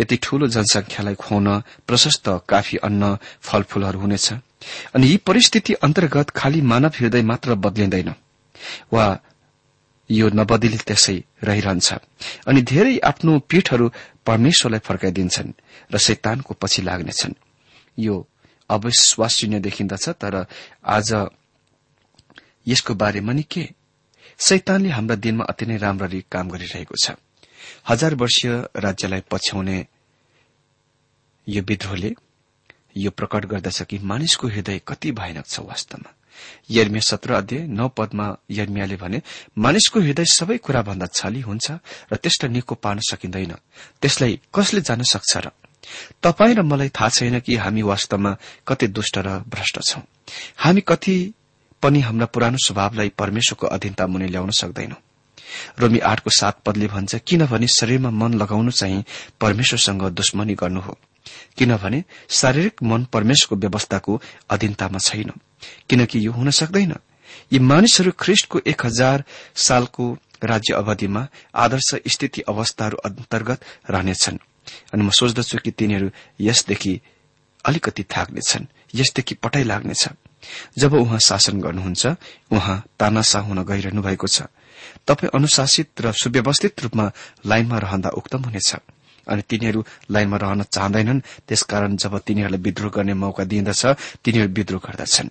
यति 0.00 0.16
ठूलो 0.22 0.46
जनसंख्यालाई 0.48 1.14
खुवाउन 1.14 1.48
प्रशस्त 1.86 2.28
काफी 2.48 2.76
अन्न 2.76 3.16
फलफूलहरू 3.42 4.00
हुनेछ। 4.00 4.32
अनि 4.94 5.06
यी 5.06 5.16
परिस्थिति 5.16 5.72
अन्तर्गत 5.72 6.30
खाली 6.30 6.60
मानव 6.60 6.92
हृदय 7.00 7.22
मात्र 7.22 7.54
बदलिँदैन 7.54 8.14
वा 8.92 9.06
यो 10.10 10.26
नबदली 10.30 10.78
त्यसै 10.88 11.16
रहिरहन्छ। 11.46 11.88
अनि 12.48 12.60
धेरै 12.62 12.98
आफ्नो 13.10 13.32
पीठहरू 13.46 13.86
परमेश्वरलाई 14.26 14.82
फर्काइदिन्छन् 14.82 15.50
र 15.92 15.96
शैतानको 15.98 16.54
पछि 16.54 16.82
लाग्नेछन्। 16.82 17.34
यो 17.98 18.14
अविश्वासनीय 18.70 19.60
देखिन्दछ 19.60 20.08
तर 20.20 20.34
आज 20.86 21.08
यसको 22.68 22.94
बारेमा 22.94 23.32
नि 23.32 23.42
के 23.42 23.64
शैतानले 24.38 24.90
हाम्रा 24.90 25.16
दिनमा 25.16 25.44
अति 25.44 25.64
नै 25.66 25.76
राम्ररी 25.76 26.20
काम 26.30 26.46
गरिरहेको 26.50 26.96
छ। 26.96 27.14
हजार 27.88 28.14
वर्षीय 28.14 28.50
राज्यलाई 28.76 29.22
पछ्याउने 29.30 29.78
यो 31.46 31.62
विद्रोहले 31.62 32.10
यो 32.96 33.10
प्रकट 33.10 33.44
गर्दछ 33.46 33.82
कि 33.82 33.98
मानिसको 34.02 34.48
हृदय 34.48 34.80
कति 34.88 35.12
भयानक 35.12 35.46
छ 35.46 35.60
वास्तवमा। 35.60 36.10
यर्मिया 36.70 37.00
सत्र 37.00 37.32
अध्यय 37.32 37.66
नौ 37.66 37.88
पदमा 37.88 38.36
यर्मियाले 38.50 38.96
भने 38.96 39.22
मानिसको 39.58 40.00
हृदय 40.00 40.24
सबै 40.24 40.56
कुराभन्दा 40.58 41.06
छली 41.06 41.40
हुन्छ 41.40 41.70
र 42.12 42.16
त्यसलाई 42.16 42.52
निको 42.52 42.74
पार्न 42.74 43.00
सकिँदैन। 43.00 43.54
त्यसलाई 44.02 44.40
कसले 44.54 44.80
जान 44.80 45.02
सक्छ 45.02 45.36
र? 45.36 45.50
तपाई 46.22 46.54
र 46.54 46.62
मलाई 46.62 46.88
थाहा 46.88 47.08
छैन 47.08 47.40
कि 47.40 47.56
हामी 47.56 47.82
वास्तवमा 47.82 48.36
कति 48.68 48.86
दुष्ट 48.86 49.18
र 49.18 49.38
भ्रष्ट 49.48 49.80
छौं। 49.80 50.02
हामी 50.56 50.80
कति 50.80 51.34
पनि 51.82 52.00
हाम्रा 52.00 52.26
पुरानो 52.26 52.56
स्वभावलाई 52.66 53.08
परमेश्वरको 53.08 53.66
अधीनता 53.66 54.06
मुनि 54.06 54.26
ल्याउन 54.26 54.50
सक्दैनौं। 54.50 55.00
रोमी 55.78 55.98
आठको 55.98 56.30
सात 56.30 56.60
पदले 56.66 56.86
भन्छ 56.86 57.14
किनभने 57.26 57.66
शरीरमा 57.66 58.10
मन 58.10 58.34
लगाउनु 58.34 58.70
चाहिँ 58.70 59.04
परमेश्वरसँग 59.40 60.02
दुश्मनी 60.02 60.54
गर्नु 60.54 60.80
हो। 60.80 60.98
किनभने 61.58 62.04
शारीरिक 62.28 62.82
मन 62.82 63.04
परमेश्वरको 63.04 63.56
व्यवस्थाको 63.56 64.22
अधीनतामा 64.50 64.98
छैन। 64.98 65.32
किनकि 65.88 66.26
यो 66.26 66.32
हुन 66.32 66.50
सक्दैन। 66.50 66.94
यी 67.52 67.58
मानिसहरू 67.58 68.12
ख्रिष्टको 68.18 68.60
एक 68.66 68.86
हजार 68.86 69.24
सालको 69.56 70.18
राज्य 70.44 70.74
अवधिमा 70.74 71.26
आदर्श 71.54 71.90
स्थिति 72.06 72.40
अवस्थाहरू 72.40 72.96
अन्तर्गत 72.96 73.60
रहनेछन्। 73.90 74.38
अनि 74.92 75.02
म 75.02 75.10
सोच्दछु 75.10 75.58
कि 75.58 75.70
तिनीहरू 75.70 76.10
यसदेखि 76.40 77.00
अलिकति 77.64 78.02
थाक्नेछन् 78.02 78.66
यसदेखि 78.94 79.34
पटाइ 79.34 79.64
लाग्नेछ। 79.64 80.08
जब 80.78 80.94
उहाँ 80.94 81.18
शासन 81.18 81.60
गर्नुहुन्छ 81.60 82.06
उहाँ 82.52 82.82
तानासा 82.98 83.38
हुन 83.38 83.64
गइरहनु 83.64 84.02
भएको 84.02 84.26
छ। 84.26 84.42
तपाईँ 85.06 85.30
अनुशासित 85.34 86.00
र 86.00 86.12
सुव्यवस्थित 86.12 86.82
रूपमा 86.82 87.12
लाइनमा 87.46 87.78
रहँदा 87.78 88.08
उक्तम 88.08 88.40
हुनेछ। 88.48 88.74
अनि 89.28 89.42
तिनीहरू 89.42 89.84
लाइनमा 90.10 90.36
रहन 90.36 90.62
चाहँदैनन् 90.62 91.20
त्यसकारण 91.48 91.96
जब 91.96 92.18
तिनीहरूलाई 92.18 92.60
विद्रोह 92.60 92.90
गर्ने 92.90 93.14
मौका 93.14 93.44
दिइदछ 93.44 93.86
तिनीहरू 94.24 94.52
विद्रोह 94.52 94.80
गर्दछन्। 94.80 95.28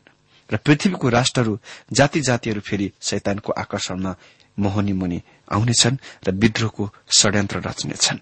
र 0.51 0.57
पृथ्वीको 0.57 1.09
राष्ट्रहरू 1.09 1.57
जाति 1.93 2.21
जातिहरू 2.21 2.62
फेरि 2.62 2.91
शैतानको 3.01 3.53
आकर्षणमा 3.53 4.15
मोहनी 4.57 4.93
मुनि 4.93 5.21
आउनेछन् 5.51 5.97
र 6.27 6.31
विद्रोहको 6.31 6.89
षड्यन्त्र 7.12 7.57
रच्नेछन्। 7.67 8.19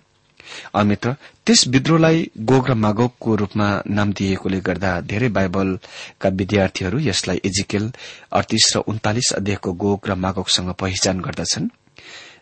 अमित्र 0.76 1.16
त्यस 1.46 1.68
विद्रोहलाई 1.68 2.30
गोग 2.40 2.70
र 2.70 2.74
मागोगको 2.74 3.36
रूपमा 3.36 3.68
नाम 3.88 4.12
दिएकोले 4.14 4.60
गर्दा 4.60 4.92
धेरै 5.02 5.30
बाइबलका 5.30 6.30
विद्यार्थीहरू 6.30 7.00
यसलाई 7.00 7.42
इजिकेल 7.46 7.92
अडतिस 8.32 8.72
र 8.76 8.80
उन्तालिस 8.88 9.32
अध्यायको 9.34 9.74
गोग 9.74 10.08
र 10.08 10.16
मागोगसँग 10.16 10.74
पहिचान 10.80 11.20
गर्दछन्। 11.22 11.70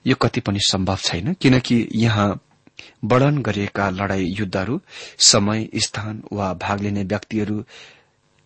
यो 0.07 0.15
कति 0.15 0.39
पनि 0.39 0.59
सम्भव 0.61 0.97
छैन 1.01 1.33
किनकि 1.33 1.77
यहाँ 1.95 2.29
वर्णन 3.03 3.37
गरिएका 3.41 3.89
लड़ाई 3.89 4.25
युद्धहरू 4.39 4.79
समय 5.17 5.67
स्थान 5.77 6.21
वा 6.31 6.53
भाग 6.53 6.81
लिने 6.81 7.03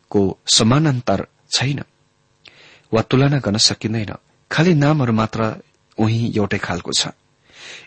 व्यक्तिहरूको 0.09 0.37
समानान्तर 0.47 1.27
छैन। 1.51 1.83
वा 2.93 3.01
तुलना 3.01 3.39
गर्न 3.39 3.57
सकिँदैन। 3.57 4.13
खालि 4.51 4.73
नामहरू 4.73 5.13
मात्र 5.13 5.61
उही 5.97 6.33
एउटै 6.37 6.57
खालको 6.57 6.91
छ। 6.91 7.13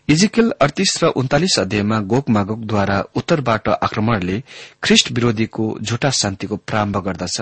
इजिकल 0.09 0.55
अडतिस 0.61 1.03
र 1.03 1.07
उन्तालिस 1.19 1.59
अध्यायमा 1.59 1.99
गोक 2.07 2.31
मागोकद्वारा 2.31 2.99
उत्तरबाट 3.17 3.69
आक्रमणले 3.83 4.43
ख्रिष्ट 4.83 5.11
विरोधीको 5.13 5.65
झुटा 5.83 6.11
शान्तिको 6.11 6.57
प्रारम्भ 6.63 6.97
गर्दछ 6.99 7.39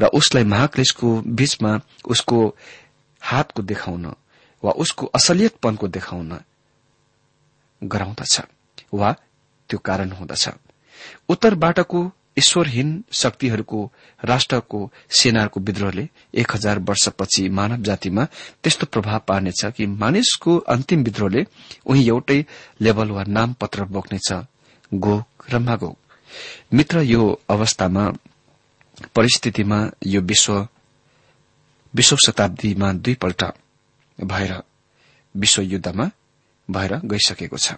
र 0.00 0.04
उसलाई 0.10 0.44
महाक्लेशको 0.44 1.08
बीचमा 1.22 1.72
उसको 2.04 2.38
हातको 3.22 3.62
देखाउन 3.62 4.06
वा 4.62 4.72
उसको 4.72 5.06
असलियतपनको 5.14 5.86
देखाउन 5.88 6.30
गराउँदछ 7.82 8.34
वा 8.94 9.12
त्यो 9.70 9.78
कारण 9.78 10.10
हुँदछ। 10.12 10.44
उत्तरबाटको 11.28 12.00
ईश्वरहीन 12.38 12.88
शक्तिहरूको 13.12 13.80
राष्ट्रको 14.24 14.78
सेनाहरूको 15.10 15.60
विद्रोहले 15.60 16.08
एक 16.34 16.54
हजार 16.54 16.78
वर्षपछि 16.78 17.48
मानव 17.48 17.82
जातिमा 17.82 18.24
त्यस्तो 18.62 18.86
प्रभाव 18.86 19.20
पार्नेछ 19.28 19.64
कि 19.76 19.86
मानिसको 19.86 20.56
अन्तिम 20.74 21.02
विद्रोहले 21.02 21.44
उही 21.86 22.06
एउटै 22.08 22.44
लेभल 22.80 23.10
वा 23.10 23.24
नाम 23.28 23.52
पत्र 23.60 23.84
बोक्नेछ। 23.84 24.32
गोग 24.92 25.24
र 25.50 25.58
मागोग 25.58 25.96
मित्र 26.74 27.00
यो 27.02 27.22
अवस्थामा 27.50 28.04
परिस्थितिमा 29.14 29.78
यो 30.06 30.20
विश्व 30.20 30.68
विश्व 31.94 32.16
शताब्दीमा 32.26 32.92
दुईपल्ट 32.92 33.44
भएर 34.18 34.52
विश्वयुद्धमा 35.34 36.10
भएर 36.68 36.92
गइसकेको 37.04 37.56
छ। 37.56 37.74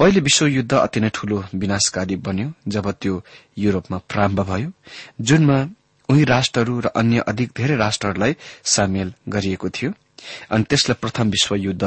पहिले 0.00 0.20
विश्वयुद्ध 0.20 0.72
अति 0.74 1.00
नै 1.00 1.08
ठूलो 1.14 1.44
विनाशकारी 1.54 2.16
बन्यो 2.16 2.52
जब 2.68 2.90
त्यो 2.90 3.14
युरोपमा 3.58 3.98
प्रारम्भ 4.08 4.40
भयो 4.40 4.70
जुनमा 5.20 5.58
उही 6.08 6.24
राष्ट्रहरू 6.24 6.80
र 6.80 6.86
अन्य 6.96 7.24
अधिक 7.28 7.50
धेरै 7.56 7.76
राष्ट्रहरूलाई 7.76 8.36
सामेल 8.64 9.12
गरिएको 9.28 9.68
थियो। 9.68 9.90
अनि 10.50 10.64
त्यसलाई 10.64 10.96
प्रथम 11.00 11.30
विश्वयुद्ध 11.30 11.84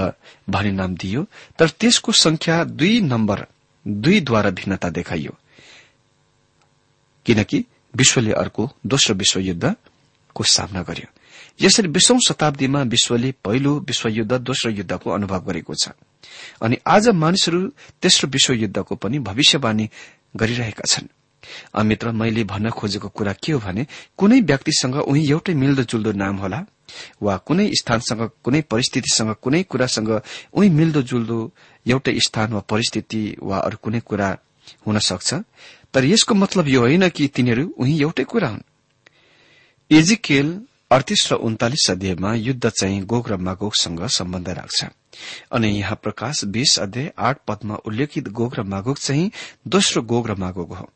भन्ने 0.49 0.71
नाम 0.71 0.95
दिइयो 0.95 1.26
तर 1.60 1.69
त्यसको 1.69 2.12
संख्या 2.12 2.63
दुई 2.63 3.02
नम्बर 3.02 3.45
दुईद्वारा 3.88 4.49
भिन्नता 4.49 4.89
देखाइयो। 4.89 5.34
किनकि 7.26 7.65
विश्वले 7.95 8.32
अर्को 8.34 8.71
दोस्रो 8.86 9.15
विश्वयुद्धको 9.15 10.43
सामना 10.43 10.82
गर्यो। 10.84 11.10
यसरी 11.60 11.88
बीसौं 11.88 12.18
शताब्दीमा 12.28 12.82
विश्वले 12.82 13.32
पहिलो 13.46 13.72
विश्वयुद्ध 13.80 14.34
दोस्रो 14.34 14.72
युद्धको 14.72 15.10
अनुभव 15.10 15.42
गरेको 15.48 15.74
छ। 15.76 15.89
अनि 16.62 16.78
आज 16.88 17.10
मानिसहरू 17.13 17.60
तेस्रो 18.02 18.30
विश्वयुद्धको 18.30 18.96
पनि 18.96 19.20
भविष्यवाणी 19.20 19.89
गरिरहेका 20.36 20.86
छन्। 20.88 21.08
अमित्र 21.76 22.12
मैले 22.12 22.44
भन्न 22.44 22.70
खोजेको 22.70 23.10
कुरा 23.10 23.34
के 23.34 23.52
हो 23.52 23.60
भने 23.60 23.86
कुनै 24.18 24.39
व्यक्तिसँग 24.42 24.96
उही 24.96 25.22
एउटै 25.30 25.54
मिल्दोजुल्दो 25.54 26.12
नाम 26.12 26.36
होला 26.38 26.60
वा 27.22 27.38
कुनै 27.38 27.70
स्थानसँग 27.76 28.22
कुनै 28.44 28.62
परिस्थितिसँग 28.72 29.36
कुनै 29.44 29.63
कुरासँग 29.63 30.10
उही 30.54 30.70
मिल्दोजुल्दो 30.70 31.38
एउटै 31.86 32.20
स्थान 32.20 32.54
वा 32.54 32.60
परिस्थिति 32.63 33.22
वा 33.44 33.58
अरू 33.58 33.78
कुनै 33.84 34.00
कुरा 34.00 34.30
हुन 34.88 35.00
सक्छ। 35.00 35.34
तर 35.94 36.06
यसको 36.06 36.34
मतलब 36.34 36.68
यो 36.68 36.80
होइन 36.80 37.10
कि 37.10 37.28
तिनीहरू 37.28 37.63
उही 37.78 38.02
एउटै 38.02 38.24
कुरा 38.24 38.50
हुन्। 38.50 38.63
एजिकेल 39.92 40.48
अडतिस 40.94 41.22
र 41.32 41.36
उन्तालिस 41.36 41.90
अध्यायमा 41.92 42.34
युद्ध 42.34 42.70
चाहिँ 42.70 43.02
गोग 43.02 43.30
र 43.30 43.38
मागोगसँग 43.38 44.06
सम्बन्ध 44.08 44.50
राख्छ। 44.50 44.86
अनि 45.52 45.68
यहाँ 45.68 45.96
प्रकाश 45.96 46.44
बीस 46.46 46.80
अध्याय 46.80 47.12
आठ 47.18 47.38
पदमा 47.48 47.76
उल्लेखित 47.76 48.28
गोग 48.30 48.56
र 48.56 48.64
मागोग 48.64 48.98
चाहिँ 48.98 49.32
दोस्रो 49.68 50.02
गोग 50.02 50.30
र 50.30 50.36
मागोग 50.36 50.74
हो। 50.74 50.90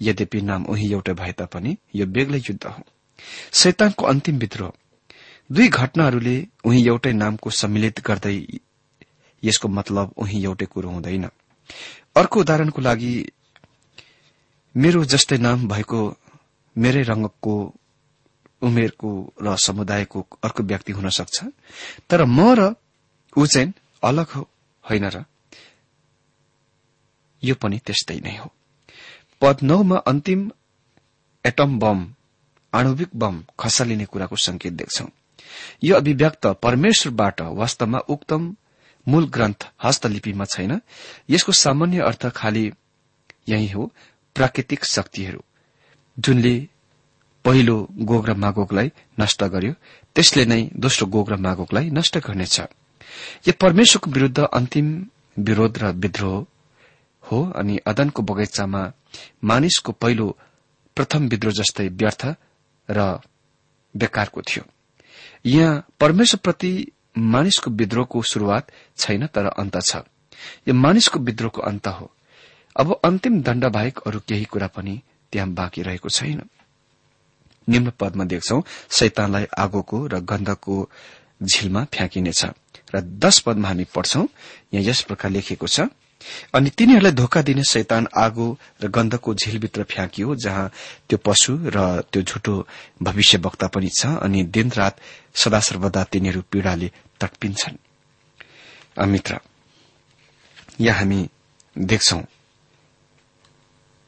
यद्यपि 0.00 0.40
नाम 0.40 0.66
उही 0.66 0.92
एउटै 0.92 1.12
भए 1.12 1.32
तापनि 1.32 1.76
यो 1.94 2.06
बेग्लै 2.06 2.38
युद्ध 2.38 2.64
हो। 2.66 2.82
शैतानको 3.52 4.06
अन्तिम 4.06 4.38
विद्रोह। 4.38 4.72
दुई 5.52 5.68
घटनाहरूले 5.68 6.36
उही 6.64 6.86
एउटै 6.86 7.12
नामको 7.12 7.50
सम्मिलित 7.50 8.00
गर्दै 8.00 8.36
यसको 9.42 9.68
मतलब 9.68 10.12
उही 10.16 10.44
एउटै 10.44 10.66
कुरो 10.66 10.88
हुँदैन। 10.90 11.28
अर्को 12.16 12.40
उदाहरणको 12.40 12.80
लागि 12.82 13.12
मेरो 14.76 15.04
जस्तै 15.04 15.38
नाम 15.38 15.68
भएको 15.68 16.00
मेरै 16.76 17.02
रंगको 17.02 17.54
उमेरको 18.62 19.32
र 19.42 19.56
समुदायको 19.56 20.26
अर्को 20.44 20.62
व्यक्ति 20.62 20.92
हुन 20.92 21.08
सक्छ। 21.08 21.44
तर 22.10 22.24
म 22.24 22.54
र 22.54 22.74
ऊ 23.36 23.46
चाहिँ 23.46 23.72
अलग 24.02 24.26
होइन 24.84 25.04
र? 25.04 25.24
यो 27.44 27.54
पनि 27.54 27.78
त्यस्तै 27.78 28.20
नै 28.20 28.36
हो। 28.36 28.52
पद 29.40 29.56
नौमा 29.62 29.96
अन्तिम 29.96 30.52
एटम 31.46 31.78
बम 31.78 32.14
आणुविक 32.74 33.08
बम 33.14 33.44
खसालिने 33.60 34.04
कुराको 34.04 34.36
संकेत 34.36 34.72
देख्छौ। 34.72 35.06
यो 35.84 35.96
अभिव्यक्त 35.96 36.46
परमेश्वरबाट 36.46 37.40
वास्तवमा 37.40 37.98
उक्तम 37.98 38.56
मूल 39.08 39.28
ग्रन्थ 39.28 39.68
हस्तलिपिमा 39.82 40.44
छैन। 40.44 40.80
यसको 41.30 41.52
सामान्य 41.52 41.98
अर्थ 42.00 42.26
खालि 42.26 42.72
यही 43.48 43.68
हो 43.68 43.92
प्राकृतिक 44.34 44.84
शक्तिहरू 44.84 45.42
जुनले 46.18 46.68
पहिलो 47.44 47.76
गोग 48.00 48.28
र 48.28 48.34
मागोगलाई 48.36 48.90
नष्ट 49.20 49.42
गर्यो 49.44 49.72
त्यसले 50.16 50.44
नै 50.44 50.60
दोस्रो 50.76 51.06
गोग 51.06 51.30
र 51.32 51.36
मागोगलाई 51.36 51.90
नष्ट 51.90 52.18
गर्नेछ। 52.18 52.60
यो 53.46 53.52
परमेश्वरको 53.60 54.10
विरूद्ध 54.10 54.38
अन्तिम 54.52 54.86
विरोध 55.38 55.78
र 55.78 55.92
विद्रोह 55.96 56.46
हो 57.24 57.38
अनि 57.56 57.76
अदनको 57.86 58.22
बगैँचामा 58.22 58.82
मानिसको 59.44 59.92
पहिलो 59.92 60.26
प्रथम 60.96 61.28
विद्रोह 61.28 61.54
जस्तै 61.54 61.88
व्यर्थ 61.88 62.22
र 62.88 63.18
बेकारको 63.94 64.42
थियो। 64.42 64.64
यहाँ 65.46 65.84
परमेश्वरप्रति 66.00 66.72
मानिसको 67.18 67.70
विद्रोहको 67.70 68.22
शुरूआत 68.22 68.70
छैन 68.98 69.26
तर 69.26 69.46
अन्त 69.46 69.80
छ। 69.80 69.96
यो 70.68 70.74
मानिसको 70.74 71.18
विद्रोहको 71.18 71.62
अन्त 71.62 71.86
हो। 71.88 72.10
अब 72.76 73.00
अन्तिम 73.04 73.40
दण्ड 73.42 73.64
बाहेक 73.64 73.98
अरू 74.06 74.20
केही 74.28 74.44
कुरा 74.44 74.66
पनि 74.66 75.00
त्यहाँ 75.32 75.48
बाँकी 75.50 75.82
रहेको 75.82 76.08
छैन। 76.08 76.40
निम्न 77.68 77.92
पदमा 78.00 78.24
देख्छौ 78.24 78.58
शैतानलाई 78.90 79.46
आगोको 79.58 80.06
र 80.06 80.20
गन्धको 80.20 80.76
झिलमा 81.42 81.84
फ्याँकिनेछ। 81.92 82.44
र 82.94 83.00
दश 83.00 83.38
पदमा 83.46 83.68
हामी 83.68 83.84
पढ्छौं 83.94 84.26
यहाँ 84.74 84.84
यस 84.84 85.00
प्रकार 85.08 85.30
लेखिएको 85.30 85.66
छ 85.66 85.88
अनि 86.54 86.70
तिनीहरूलाई 86.76 87.12
धोका 87.12 87.40
दिने 87.42 87.64
शैतान 87.64 88.06
आगो 88.12 88.48
र 88.82 88.88
गन्धको 88.88 89.34
झिलभित्र 89.34 89.82
फ्याँकियो 89.88 90.34
जहाँ 90.36 90.70
त्यो 91.08 91.18
पशु 91.24 91.52
र 91.72 92.04
त्यो 92.12 92.22
झुटो 92.22 92.54
भविष्यवक्ता 93.02 93.66
पनि 93.72 93.88
छ 93.88 94.06
अनि 94.20 94.42
दिनरात 94.52 95.00
सदा 95.34 95.60
सर्वदा 95.60 96.04
तिनीहरू 96.12 96.42
पीड़ाले 96.52 96.90
तटपिन्छन्। 97.20 97.76
यहाँ 100.80 100.98
हामी 100.98 101.28
देख्छौ 101.78 102.20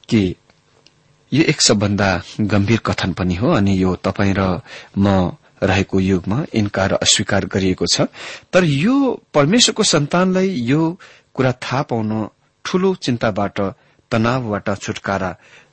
कि 0.08 0.20
यो 1.32 1.42
एक 1.42 1.60
सबभन्दा 1.60 2.08
गम्भीर 2.40 2.80
कथन 2.86 3.12
पनि 3.12 3.34
हो 3.34 3.50
अनि 3.50 3.72
यो 3.82 3.94
तपाईँ 4.04 4.34
र 4.38 4.60
म 4.98 5.32
रहेको 5.62 6.00
युगमा 6.00 6.38
इन्कार 6.52 6.92
अस्वीकार 6.94 7.44
गरिएको 7.46 7.86
छ। 7.86 8.06
तर 8.52 8.64
यो 8.64 8.94
परमेश्वरको 9.34 9.82
सन्तानलाई 9.82 10.48
यो 10.66 10.80
कुरा 11.34 11.52
थाहा 11.62 11.82
पाउन 11.82 12.10
ठूलो 12.64 12.94
चिन्ताबाट 12.94 13.60
तनावबाट 14.10 14.68
छुटकारा 14.82 15.30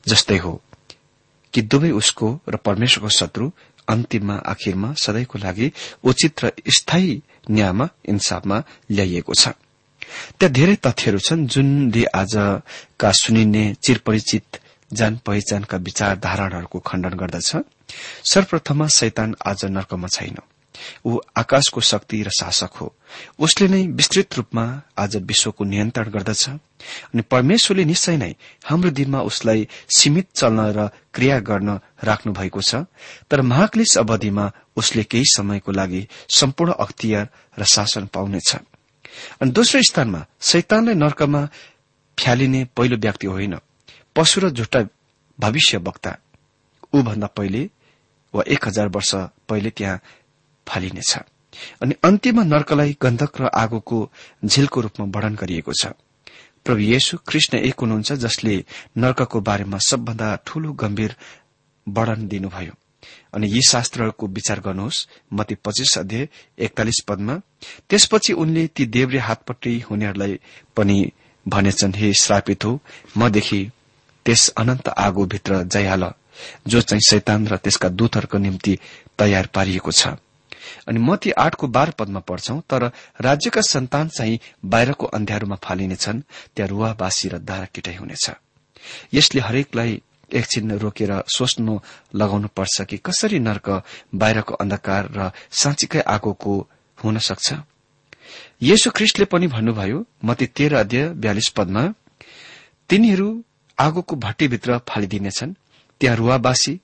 जस्तै 0.08 0.38
हो 0.38 0.54
कि 1.54 1.62
दुवै 1.62 1.92
उसको 1.92 2.28
र 2.50 2.56
परमेश्वरको 2.58 3.10
शत्रु 3.10 3.52
अन्तिममा 3.88 4.36
आखिरमा 4.46 4.94
सधैँको 4.94 5.40
लागि 5.40 5.72
उचित 6.04 6.46
र 6.46 6.52
स्थायी 6.78 7.22
न्यायमा 7.50 7.90
इन्साफमा 8.06 8.64
ल्याइएको 8.92 9.34
छ। 9.34 9.58
त्यहाँ 10.40 10.54
धेरै 10.54 10.76
तथ्यहरू 10.86 11.20
छन् 11.20 11.48
जुनले 11.48 12.04
आजका 12.14 13.12
सुनिने 13.12 13.64
चिरपरिचित 13.84 14.48
जान 14.94 15.20
पहिचानका 15.26 15.78
विचारधाराहरूको 15.78 16.80
खण्डन 16.80 17.14
गर्दछ। 17.14 17.52
सर्वप्रथममा 18.32 18.88
शैतान 18.88 19.36
आज 19.46 19.66
नर्कमा 19.66 20.08
छैन। 20.08 20.38
ऊ 21.06 21.20
आकाशको 21.38 21.82
शक्ति 21.82 22.22
र 22.24 22.30
शासक 22.30 22.74
हो। 22.80 22.94
उसले 23.40 23.68
नै 23.68 23.82
विस्तृत 23.88 24.34
रूपमा 24.34 24.64
आज 24.98 25.16
विश्वको 25.18 25.64
नियन्त्रण 25.64 26.10
गर्दछ 26.10 26.48
अनि 26.50 27.22
परमेश्वरले 27.22 27.86
निश्चय 27.86 28.18
नै 28.18 28.32
हाम्रो 28.66 28.90
दिनमा 28.90 29.20
उसलाई 29.22 29.68
सीमित 29.98 30.28
चल्न 30.36 30.60
र 30.72 30.88
क्रिया 31.14 31.40
गर्न 31.40 31.80
राख्नु 32.04 32.34
भएको 32.34 32.62
छ। 32.62 32.88
तर 33.30 33.42
महाक्लिस 33.42 33.98
अवधिमा 33.98 34.52
उसले 34.76 35.04
केही 35.04 35.26
समयको 35.36 35.72
लागि 35.72 36.08
सम्पूर्ण 36.30 36.72
अख्तियार 36.80 37.28
र 37.60 37.64
शासन 37.66 38.06
पाउनेछ। 38.14 38.56
अनि 39.42 39.52
दोस्रो 39.52 39.82
स्थानमा 39.84 40.26
शैतानलाई 40.42 40.96
नर्कमा 40.96 41.42
फ्यालिने 42.18 42.62
पहिलो 42.78 42.98
व्यक्ति 42.98 43.28
होइन। 43.28 43.60
पशु 44.16 44.42
र 44.42 44.50
झुट्टा 44.50 44.80
भविष्य 45.40 45.78
वक्ता। 45.78 46.18
ऊभन्दा 46.94 47.28
पहिले 47.28 47.70
वा 48.34 48.44
एक 48.48 48.68
हजार 48.68 48.88
वर्ष 48.88 49.14
पहिले 49.50 49.70
त्यहाँ 49.70 50.00
फालिनेछ। 50.68 51.18
अनि 51.82 51.96
अन्त्यमा 52.04 52.44
नर्कलाई 52.44 52.98
गन्धक 53.02 53.42
र 53.42 53.50
आगोको 53.56 53.98
झिलको 54.46 54.82
रूपमा 54.82 55.06
वर्णन 55.16 55.36
गरिएको 55.36 55.74
छ। 55.74 55.94
प्रभु 56.66 56.80
येशु 56.80 57.18
कृष्ण 57.28 57.58
एक 57.58 57.80
हुनुहुन्छ 57.80 58.14
जसले 58.14 58.56
नर्कको 58.98 59.42
बारेमा 59.42 59.78
सबभन्दा 59.78 60.28
ठूलो 60.46 60.74
गम्भीर 60.74 61.16
वर्णन 61.88 62.28
दिनुभयो। 62.28 62.74
अनि 63.34 63.48
यी 63.48 63.62
शास्त्रहरूको 63.70 64.28
विचार 64.28 64.60
गर्नुहोस् 64.60 65.08
मती 65.34 65.56
पच्चिस 65.56 65.98
अध्यय 65.98 66.28
एकतालिस 66.60 67.00
पदमा। 67.08 67.36
त्यसपछि 67.90 68.34
उनले 68.34 68.68
ती 68.68 68.86
देव्रे 68.86 69.20
हातपट्टि 69.20 69.80
हुनेहरूलाई 69.80 70.40
पनि 70.76 70.98
भनेछन् 71.46 71.96
हे 71.96 72.14
श्रापित 72.14 72.66
हो 72.66 72.80
मदेखि 73.18 73.62
त्यस 74.30 74.50
अनन्त 74.62 74.88
आगोभित्र 74.90 75.64
जाइहाल 75.66 76.04
जो 76.68 76.82
चाहिँ 76.82 77.02
शैतान 77.02 77.48
र 77.48 77.58
त्यसका 77.58 77.90
दूतहरूको 77.90 78.38
निम्ति 78.38 78.78
तयार 79.18 79.46
पारिएको 79.50 79.92
छ। 79.92 80.08
अनि 80.86 81.00
मती 81.02 81.32
आठको 81.34 81.68
बाह्र 81.68 81.92
पदमा 81.98 82.20
पढ्छौं 82.20 82.60
तर 82.70 82.84
राज्यका 83.22 83.62
सन्तान 83.62 84.08
चाहिँ 84.08 84.40
बाहिरको 84.66 85.06
अन्ध्यारोमा 85.18 85.56
फालिनेछन् 85.66 86.22
त्यहाँ 86.56 86.70
रुवावासी 86.70 87.28
र 87.30 87.38
दारा 87.42 87.66
किटाई 87.74 87.96
हुनेछ। 87.96 88.30
यसले 89.14 89.42
हरेकलाई 89.42 90.02
एकछिन 90.32 90.78
रोकेर 90.78 91.14
सोच्नु 91.26 91.80
लगाउनु 92.14 92.48
पर्छ 92.54 92.82
कि 92.86 92.98
कसरी 93.02 93.40
नर्क 93.40 93.68
बाहिरको 94.14 94.54
अन्धकार 94.54 95.04
र 95.10 95.32
साँच्चीकै 95.52 96.06
आगोको 96.06 96.54
हुन 96.98 97.18
सक्छ। 97.18 97.48
येशु 98.62 98.92
ख्रिस्टले 98.94 99.26
पनि 99.26 99.48
भन्नुभयो 99.48 100.06
मती 100.24 100.46
तेह्र 100.54 100.76
अध्यय 100.76 101.08
बयालिस 101.18 101.50
पदमा 101.58 101.84
तिनीहरू 102.90 103.30
आगोको 103.80 104.16
भट्टीभित्र 104.16 104.78
फालिदिनेछन्। 104.90 105.54
त्यहाँ 106.02 106.18
रुवावासी 106.18 106.80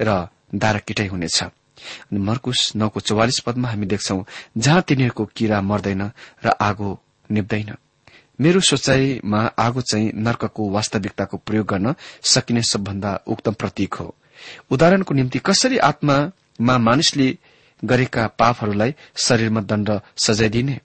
र 0.00 0.28
दारा 0.54 0.78
किटाई 0.78 1.06
हुनेछ। 1.06 1.42
अनि 1.42 2.18
मर्कुस 2.18 2.72
नौको 2.76 3.00
चौवालिस 3.00 3.38
पदमा 3.40 3.68
हामी 3.68 3.86
देख्छौ 3.86 4.24
जहाँ 4.56 4.82
तिनीहरूको 4.82 5.24
किरा 5.36 5.60
मर्दैन 5.62 6.02
र 6.44 6.48
आगो 6.60 6.90
निप्दैन 7.30 7.74
मेरो 8.40 8.60
सोचाइमा 8.60 9.40
आगो 9.58 9.80
चाहिँ 9.80 10.12
नर्कको 10.14 10.70
वास्तविकताको 10.70 11.36
प्रयोग 11.36 11.66
गर्न 11.66 11.94
सकिने 12.22 12.62
सबभन्दा 12.62 13.10
उक्तम 13.26 13.52
प्रतीक 13.52 13.94
हो। 13.94 14.14
उदाहरणको 14.70 15.14
निम्ति 15.14 15.38
कसरी 15.38 15.78
आत्मामा 15.78 16.78
मानिसले 16.78 17.38
गरेका 17.84 18.26
पापहरूलाई 18.26 18.94
शरीरमा 19.16 19.60
दण्ड 19.60 20.00
सजाइदिने? 20.16 20.80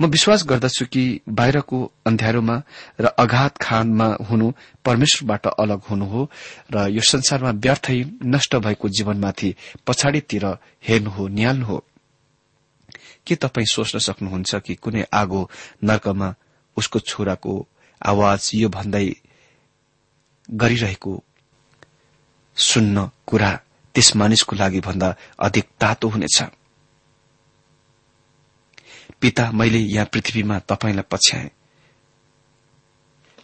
म 0.00 0.06
विश्वास 0.06 0.44
गर्दछु 0.46 0.86
कि 0.86 1.20
बाहिरको 1.28 1.78
अन्ध्यारोमा 2.06 2.56
र 3.00 3.06
अघात 3.06 3.58
खानमा 3.58 4.06
हुनु 4.30 4.52
परमेश्वरबाट 4.84 5.46
अलग 5.46 5.80
हुनु 5.90 6.06
हो 6.06 6.30
र 6.72 6.88
यो 6.88 7.00
संसारमा 7.00 7.50
व्यर्थै 7.50 7.98
नष्ट 8.24 8.56
भएको 8.56 8.88
जीवनमाथि 8.88 9.54
पछाडितिर 9.86 10.46
हेर्नु 10.88 11.10
हो 11.10 11.28
निहाल्नु 11.28 11.66
हो। 11.66 11.84
के 13.26 13.34
तपाई 13.36 13.64
सोच्न 13.64 13.98
सक्नुहुन्छ 13.98 14.54
कि 14.54 14.74
कुनै 14.74 15.04
आगो 15.12 15.50
नर्कमा 15.84 16.34
उसको 16.76 16.98
छोराको 16.98 17.54
आवाज 18.06 18.50
यो 18.54 18.68
भन्दै 18.68 19.06
गरिरहेको 20.50 21.12
सुन्न 22.56 23.10
कुरा 23.26 23.50
त्यस 23.94 24.16
मानिसको 24.16 24.56
लागि 24.56 24.80
भन्दा 24.80 25.14
अधिक 25.38 25.66
तातो 25.80 26.08
हुनेछ? 26.08 26.42
पिता 29.22 29.50
मैले 29.52 29.78
यहाँ 29.78 30.06
पृथ्वीमा 30.06 30.58
तपाईँलाई 30.58 31.04
पछ्याए। 31.10 31.50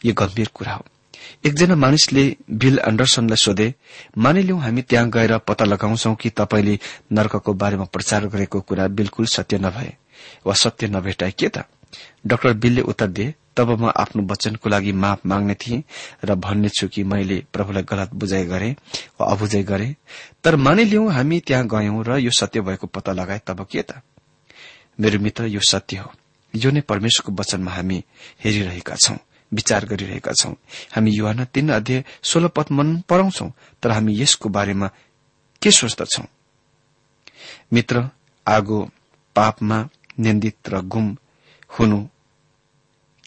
यो 0.04 0.14
गम्भीर 0.14 0.48
कुरा 0.54 0.72
हो। 0.72 0.84
एकजना 1.46 1.74
मानिसले 1.74 2.24
बिल 2.50 2.78
एण्डरसनलाई 2.78 3.36
सोधे 3.36 3.74
मानिलिउँ 4.18 4.60
हामी 4.60 4.82
त्यहाँ 4.82 5.10
गएर 5.10 5.36
पत्ता 5.38 5.64
लगाउँछौ 5.64 6.14
कि 6.14 6.30
तपाईँले 6.30 6.78
नर्कको 7.12 7.54
बारेमा 7.54 7.84
प्रचार 7.84 8.26
गरेको 8.26 8.60
कुरा 8.60 8.88
बिल्कुल 8.88 9.26
सत्य 9.26 9.58
नभए? 9.58 9.92
वा 10.46 10.54
सत्य 10.54 10.88
नभेटाए 10.88 11.30
के 11.30 11.48
त? 11.48 11.64
डाक्टर 12.26 12.52
बिलले 12.52 12.80
उत्तर 12.82 13.06
दिए 13.06 13.34
तब 13.56 13.70
म 13.80 13.92
आफ्नो 13.96 14.22
वचनको 14.22 14.68
लागि 14.68 14.92
माफ 14.92 15.26
माग्ने 15.26 15.54
थिएँ 15.54 15.82
र 16.24 16.34
भन्नेछु 16.34 16.88
कि 16.88 17.04
मैले 17.04 17.42
प्रभुलाई 17.52 17.82
गलत 17.82 18.10
बुझाइ 18.14 18.44
गरे 18.44 18.70
वा 19.20 19.26
अबुझाइ 19.32 19.62
गरे। 19.62 19.96
तर 20.44 20.56
मानिलिउँ 20.56 21.12
हामी 21.12 21.40
त्यहाँ 21.40 21.66
गयौं 21.66 22.04
र 22.04 22.18
यो 22.18 22.30
सत्य 22.30 22.60
भएको 22.60 22.86
पत्ता 22.86 23.12
लगाए 23.12 23.40
तब 23.46 23.66
के 23.70 23.82
त? 23.82 24.02
मेरो 24.98 25.18
मित्र 25.20 25.44
यो 25.46 25.60
सत्य 25.60 25.96
हो। 25.96 26.12
यो 26.54 26.70
नै 26.70 26.80
परमेश्वरको 26.80 27.32
वचनमा 27.40 27.70
हामी 27.72 27.98
हेरिरहेका 28.44 28.94
छौं 28.96 29.16
विचार 29.52 29.84
गरिरहेका 29.86 30.32
छौं 30.32 30.52
हामी 30.94 31.10
युवा 31.10 31.44
तीन 31.54 31.68
अध्यय 31.72 32.04
सोह्र 32.22 32.48
पद 32.48 32.72
मन 32.72 32.96
पराउँछौ 33.08 33.50
तर 33.82 33.90
हामी 33.90 34.12
यसको 34.20 34.48
बारेमा 34.48 34.90
के 35.62 35.70
सोच्दछौ? 35.70 36.22
मित्र 37.72 38.08
आगो 38.46 38.80
पापमा 39.36 39.78
निन्दित 40.18 40.68
र 40.68 40.80
गुम 40.82 41.16
हुनु 41.78 41.98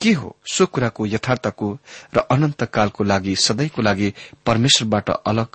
के 0.02 0.12
हो? 0.14 0.36
सो 0.52 0.66
कुराको 0.66 1.06
यथार्थको 1.06 1.68
र 2.16 2.20
अनन्तकालको 2.32 3.04
लागि 3.04 3.36
सधैँको 3.36 3.82
लागि 3.82 4.14
परमेश्वरबाट 4.46 5.10
अलग 5.10 5.48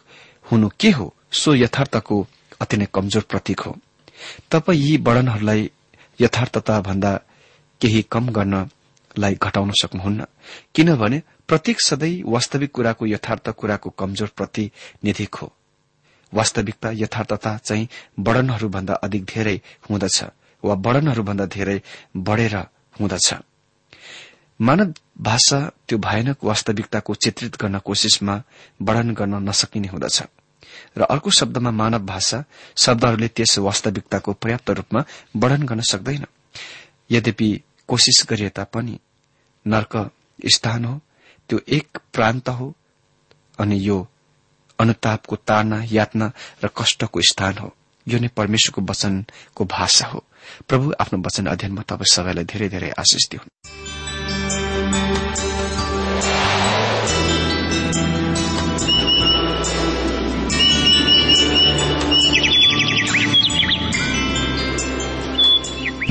हुनु 0.50 0.68
के 0.80 0.90
हो? 0.90 1.14
सो 1.32 1.54
यथार्थको 1.54 2.26
अति 2.60 2.76
नै 2.76 2.86
कमजोर 2.94 3.22
प्रतीक 3.22 3.60
हो। 3.60 3.76
तपाईँ 4.50 4.80
यी 4.80 4.96
वर्णनहरूलाई 4.96 5.70
यथार्थता 6.20 6.80
भन्दा 6.80 7.12
केही 7.80 8.02
कम 8.10 8.28
गर्नलाई 8.28 9.34
घटाउन 9.34 9.70
सक्नुहुन्न। 9.70 10.26
किनभने 10.74 11.22
प्रत्येक 11.48 11.80
सधैँ 11.80 12.22
वास्तविक 12.26 12.70
कुराको 12.72 13.06
यथार्थ 13.06 13.48
कुराको 13.50 13.90
कमजोर 13.90 14.28
प्रतिनिधिक 14.36 15.34
हो। 15.34 15.52
वास्तविकता 16.32 16.90
यथार्थता 16.94 17.56
चाहिँ 17.56 17.88
वर्णनहरूभन्दा 18.18 18.94
अधिक 18.94 19.24
धेरै 19.24 19.60
हुँदछ 19.90 20.22
वा 20.64 20.74
वर्णनहरूभन्दा 20.74 21.46
धेरै 21.46 21.80
बढ़ेर 22.16 22.56
हुँदछ। 23.00 23.34
मानव 24.60 24.92
भाषा 25.20 25.58
त्यो 25.88 25.98
भयानक 25.98 26.44
वास्तविकताको 26.44 27.14
चित्रित 27.14 27.56
गर्न 27.56 27.78
कोशिशमा 27.78 28.42
वर्णन 28.82 29.14
गर्न 29.14 29.48
नसकिने 29.48 29.88
हुँदछ। 29.88 30.22
र 30.96 31.02
अर्को 31.02 31.30
शब्दमा 31.30 31.70
मानव 31.70 32.06
भाषा 32.06 32.44
शब्दहरूले 32.76 33.28
त्यस 33.28 33.58
वास्तविकताको 33.58 34.32
पर्याप्त 34.32 34.70
रूपमा 34.70 35.04
वर्णन 35.36 35.62
गर्न 35.62 35.80
सक्दैन। 35.80 36.26
यद्यपि 37.10 37.48
कोशिश 37.88 38.26
गरिए 38.30 38.48
तापनि 38.48 38.98
नर्क 39.66 40.10
स्थान 40.54 40.84
हो 40.84 41.00
त्यो 41.48 41.60
एक 41.68 41.98
प्रान्त 42.12 42.48
हो 42.48 42.74
अनि 43.58 43.78
यो 43.88 44.08
अनुतापको 44.78 45.36
ताना 45.36 45.82
यातना 45.92 46.32
र 46.64 46.68
कष्टको 46.76 47.20
स्थान 47.20 47.58
हो। 47.58 47.76
यो 48.08 48.18
नै 48.18 48.28
परमेश्वरको 48.28 48.82
वचनको 48.82 49.64
भाषा 49.64 50.06
हो। 50.06 50.24
प्रभु 50.68 50.92
आफ्नो 51.00 51.18
वचन 51.18 51.46
अध्ययनमा 51.46 51.82
तपाईँ 51.82 52.12
सबैलाई 52.14 52.44
धेरै 52.44 52.68
धेरै 52.68 52.90
आशिष 52.90 53.28
दिउन्। 53.30 53.48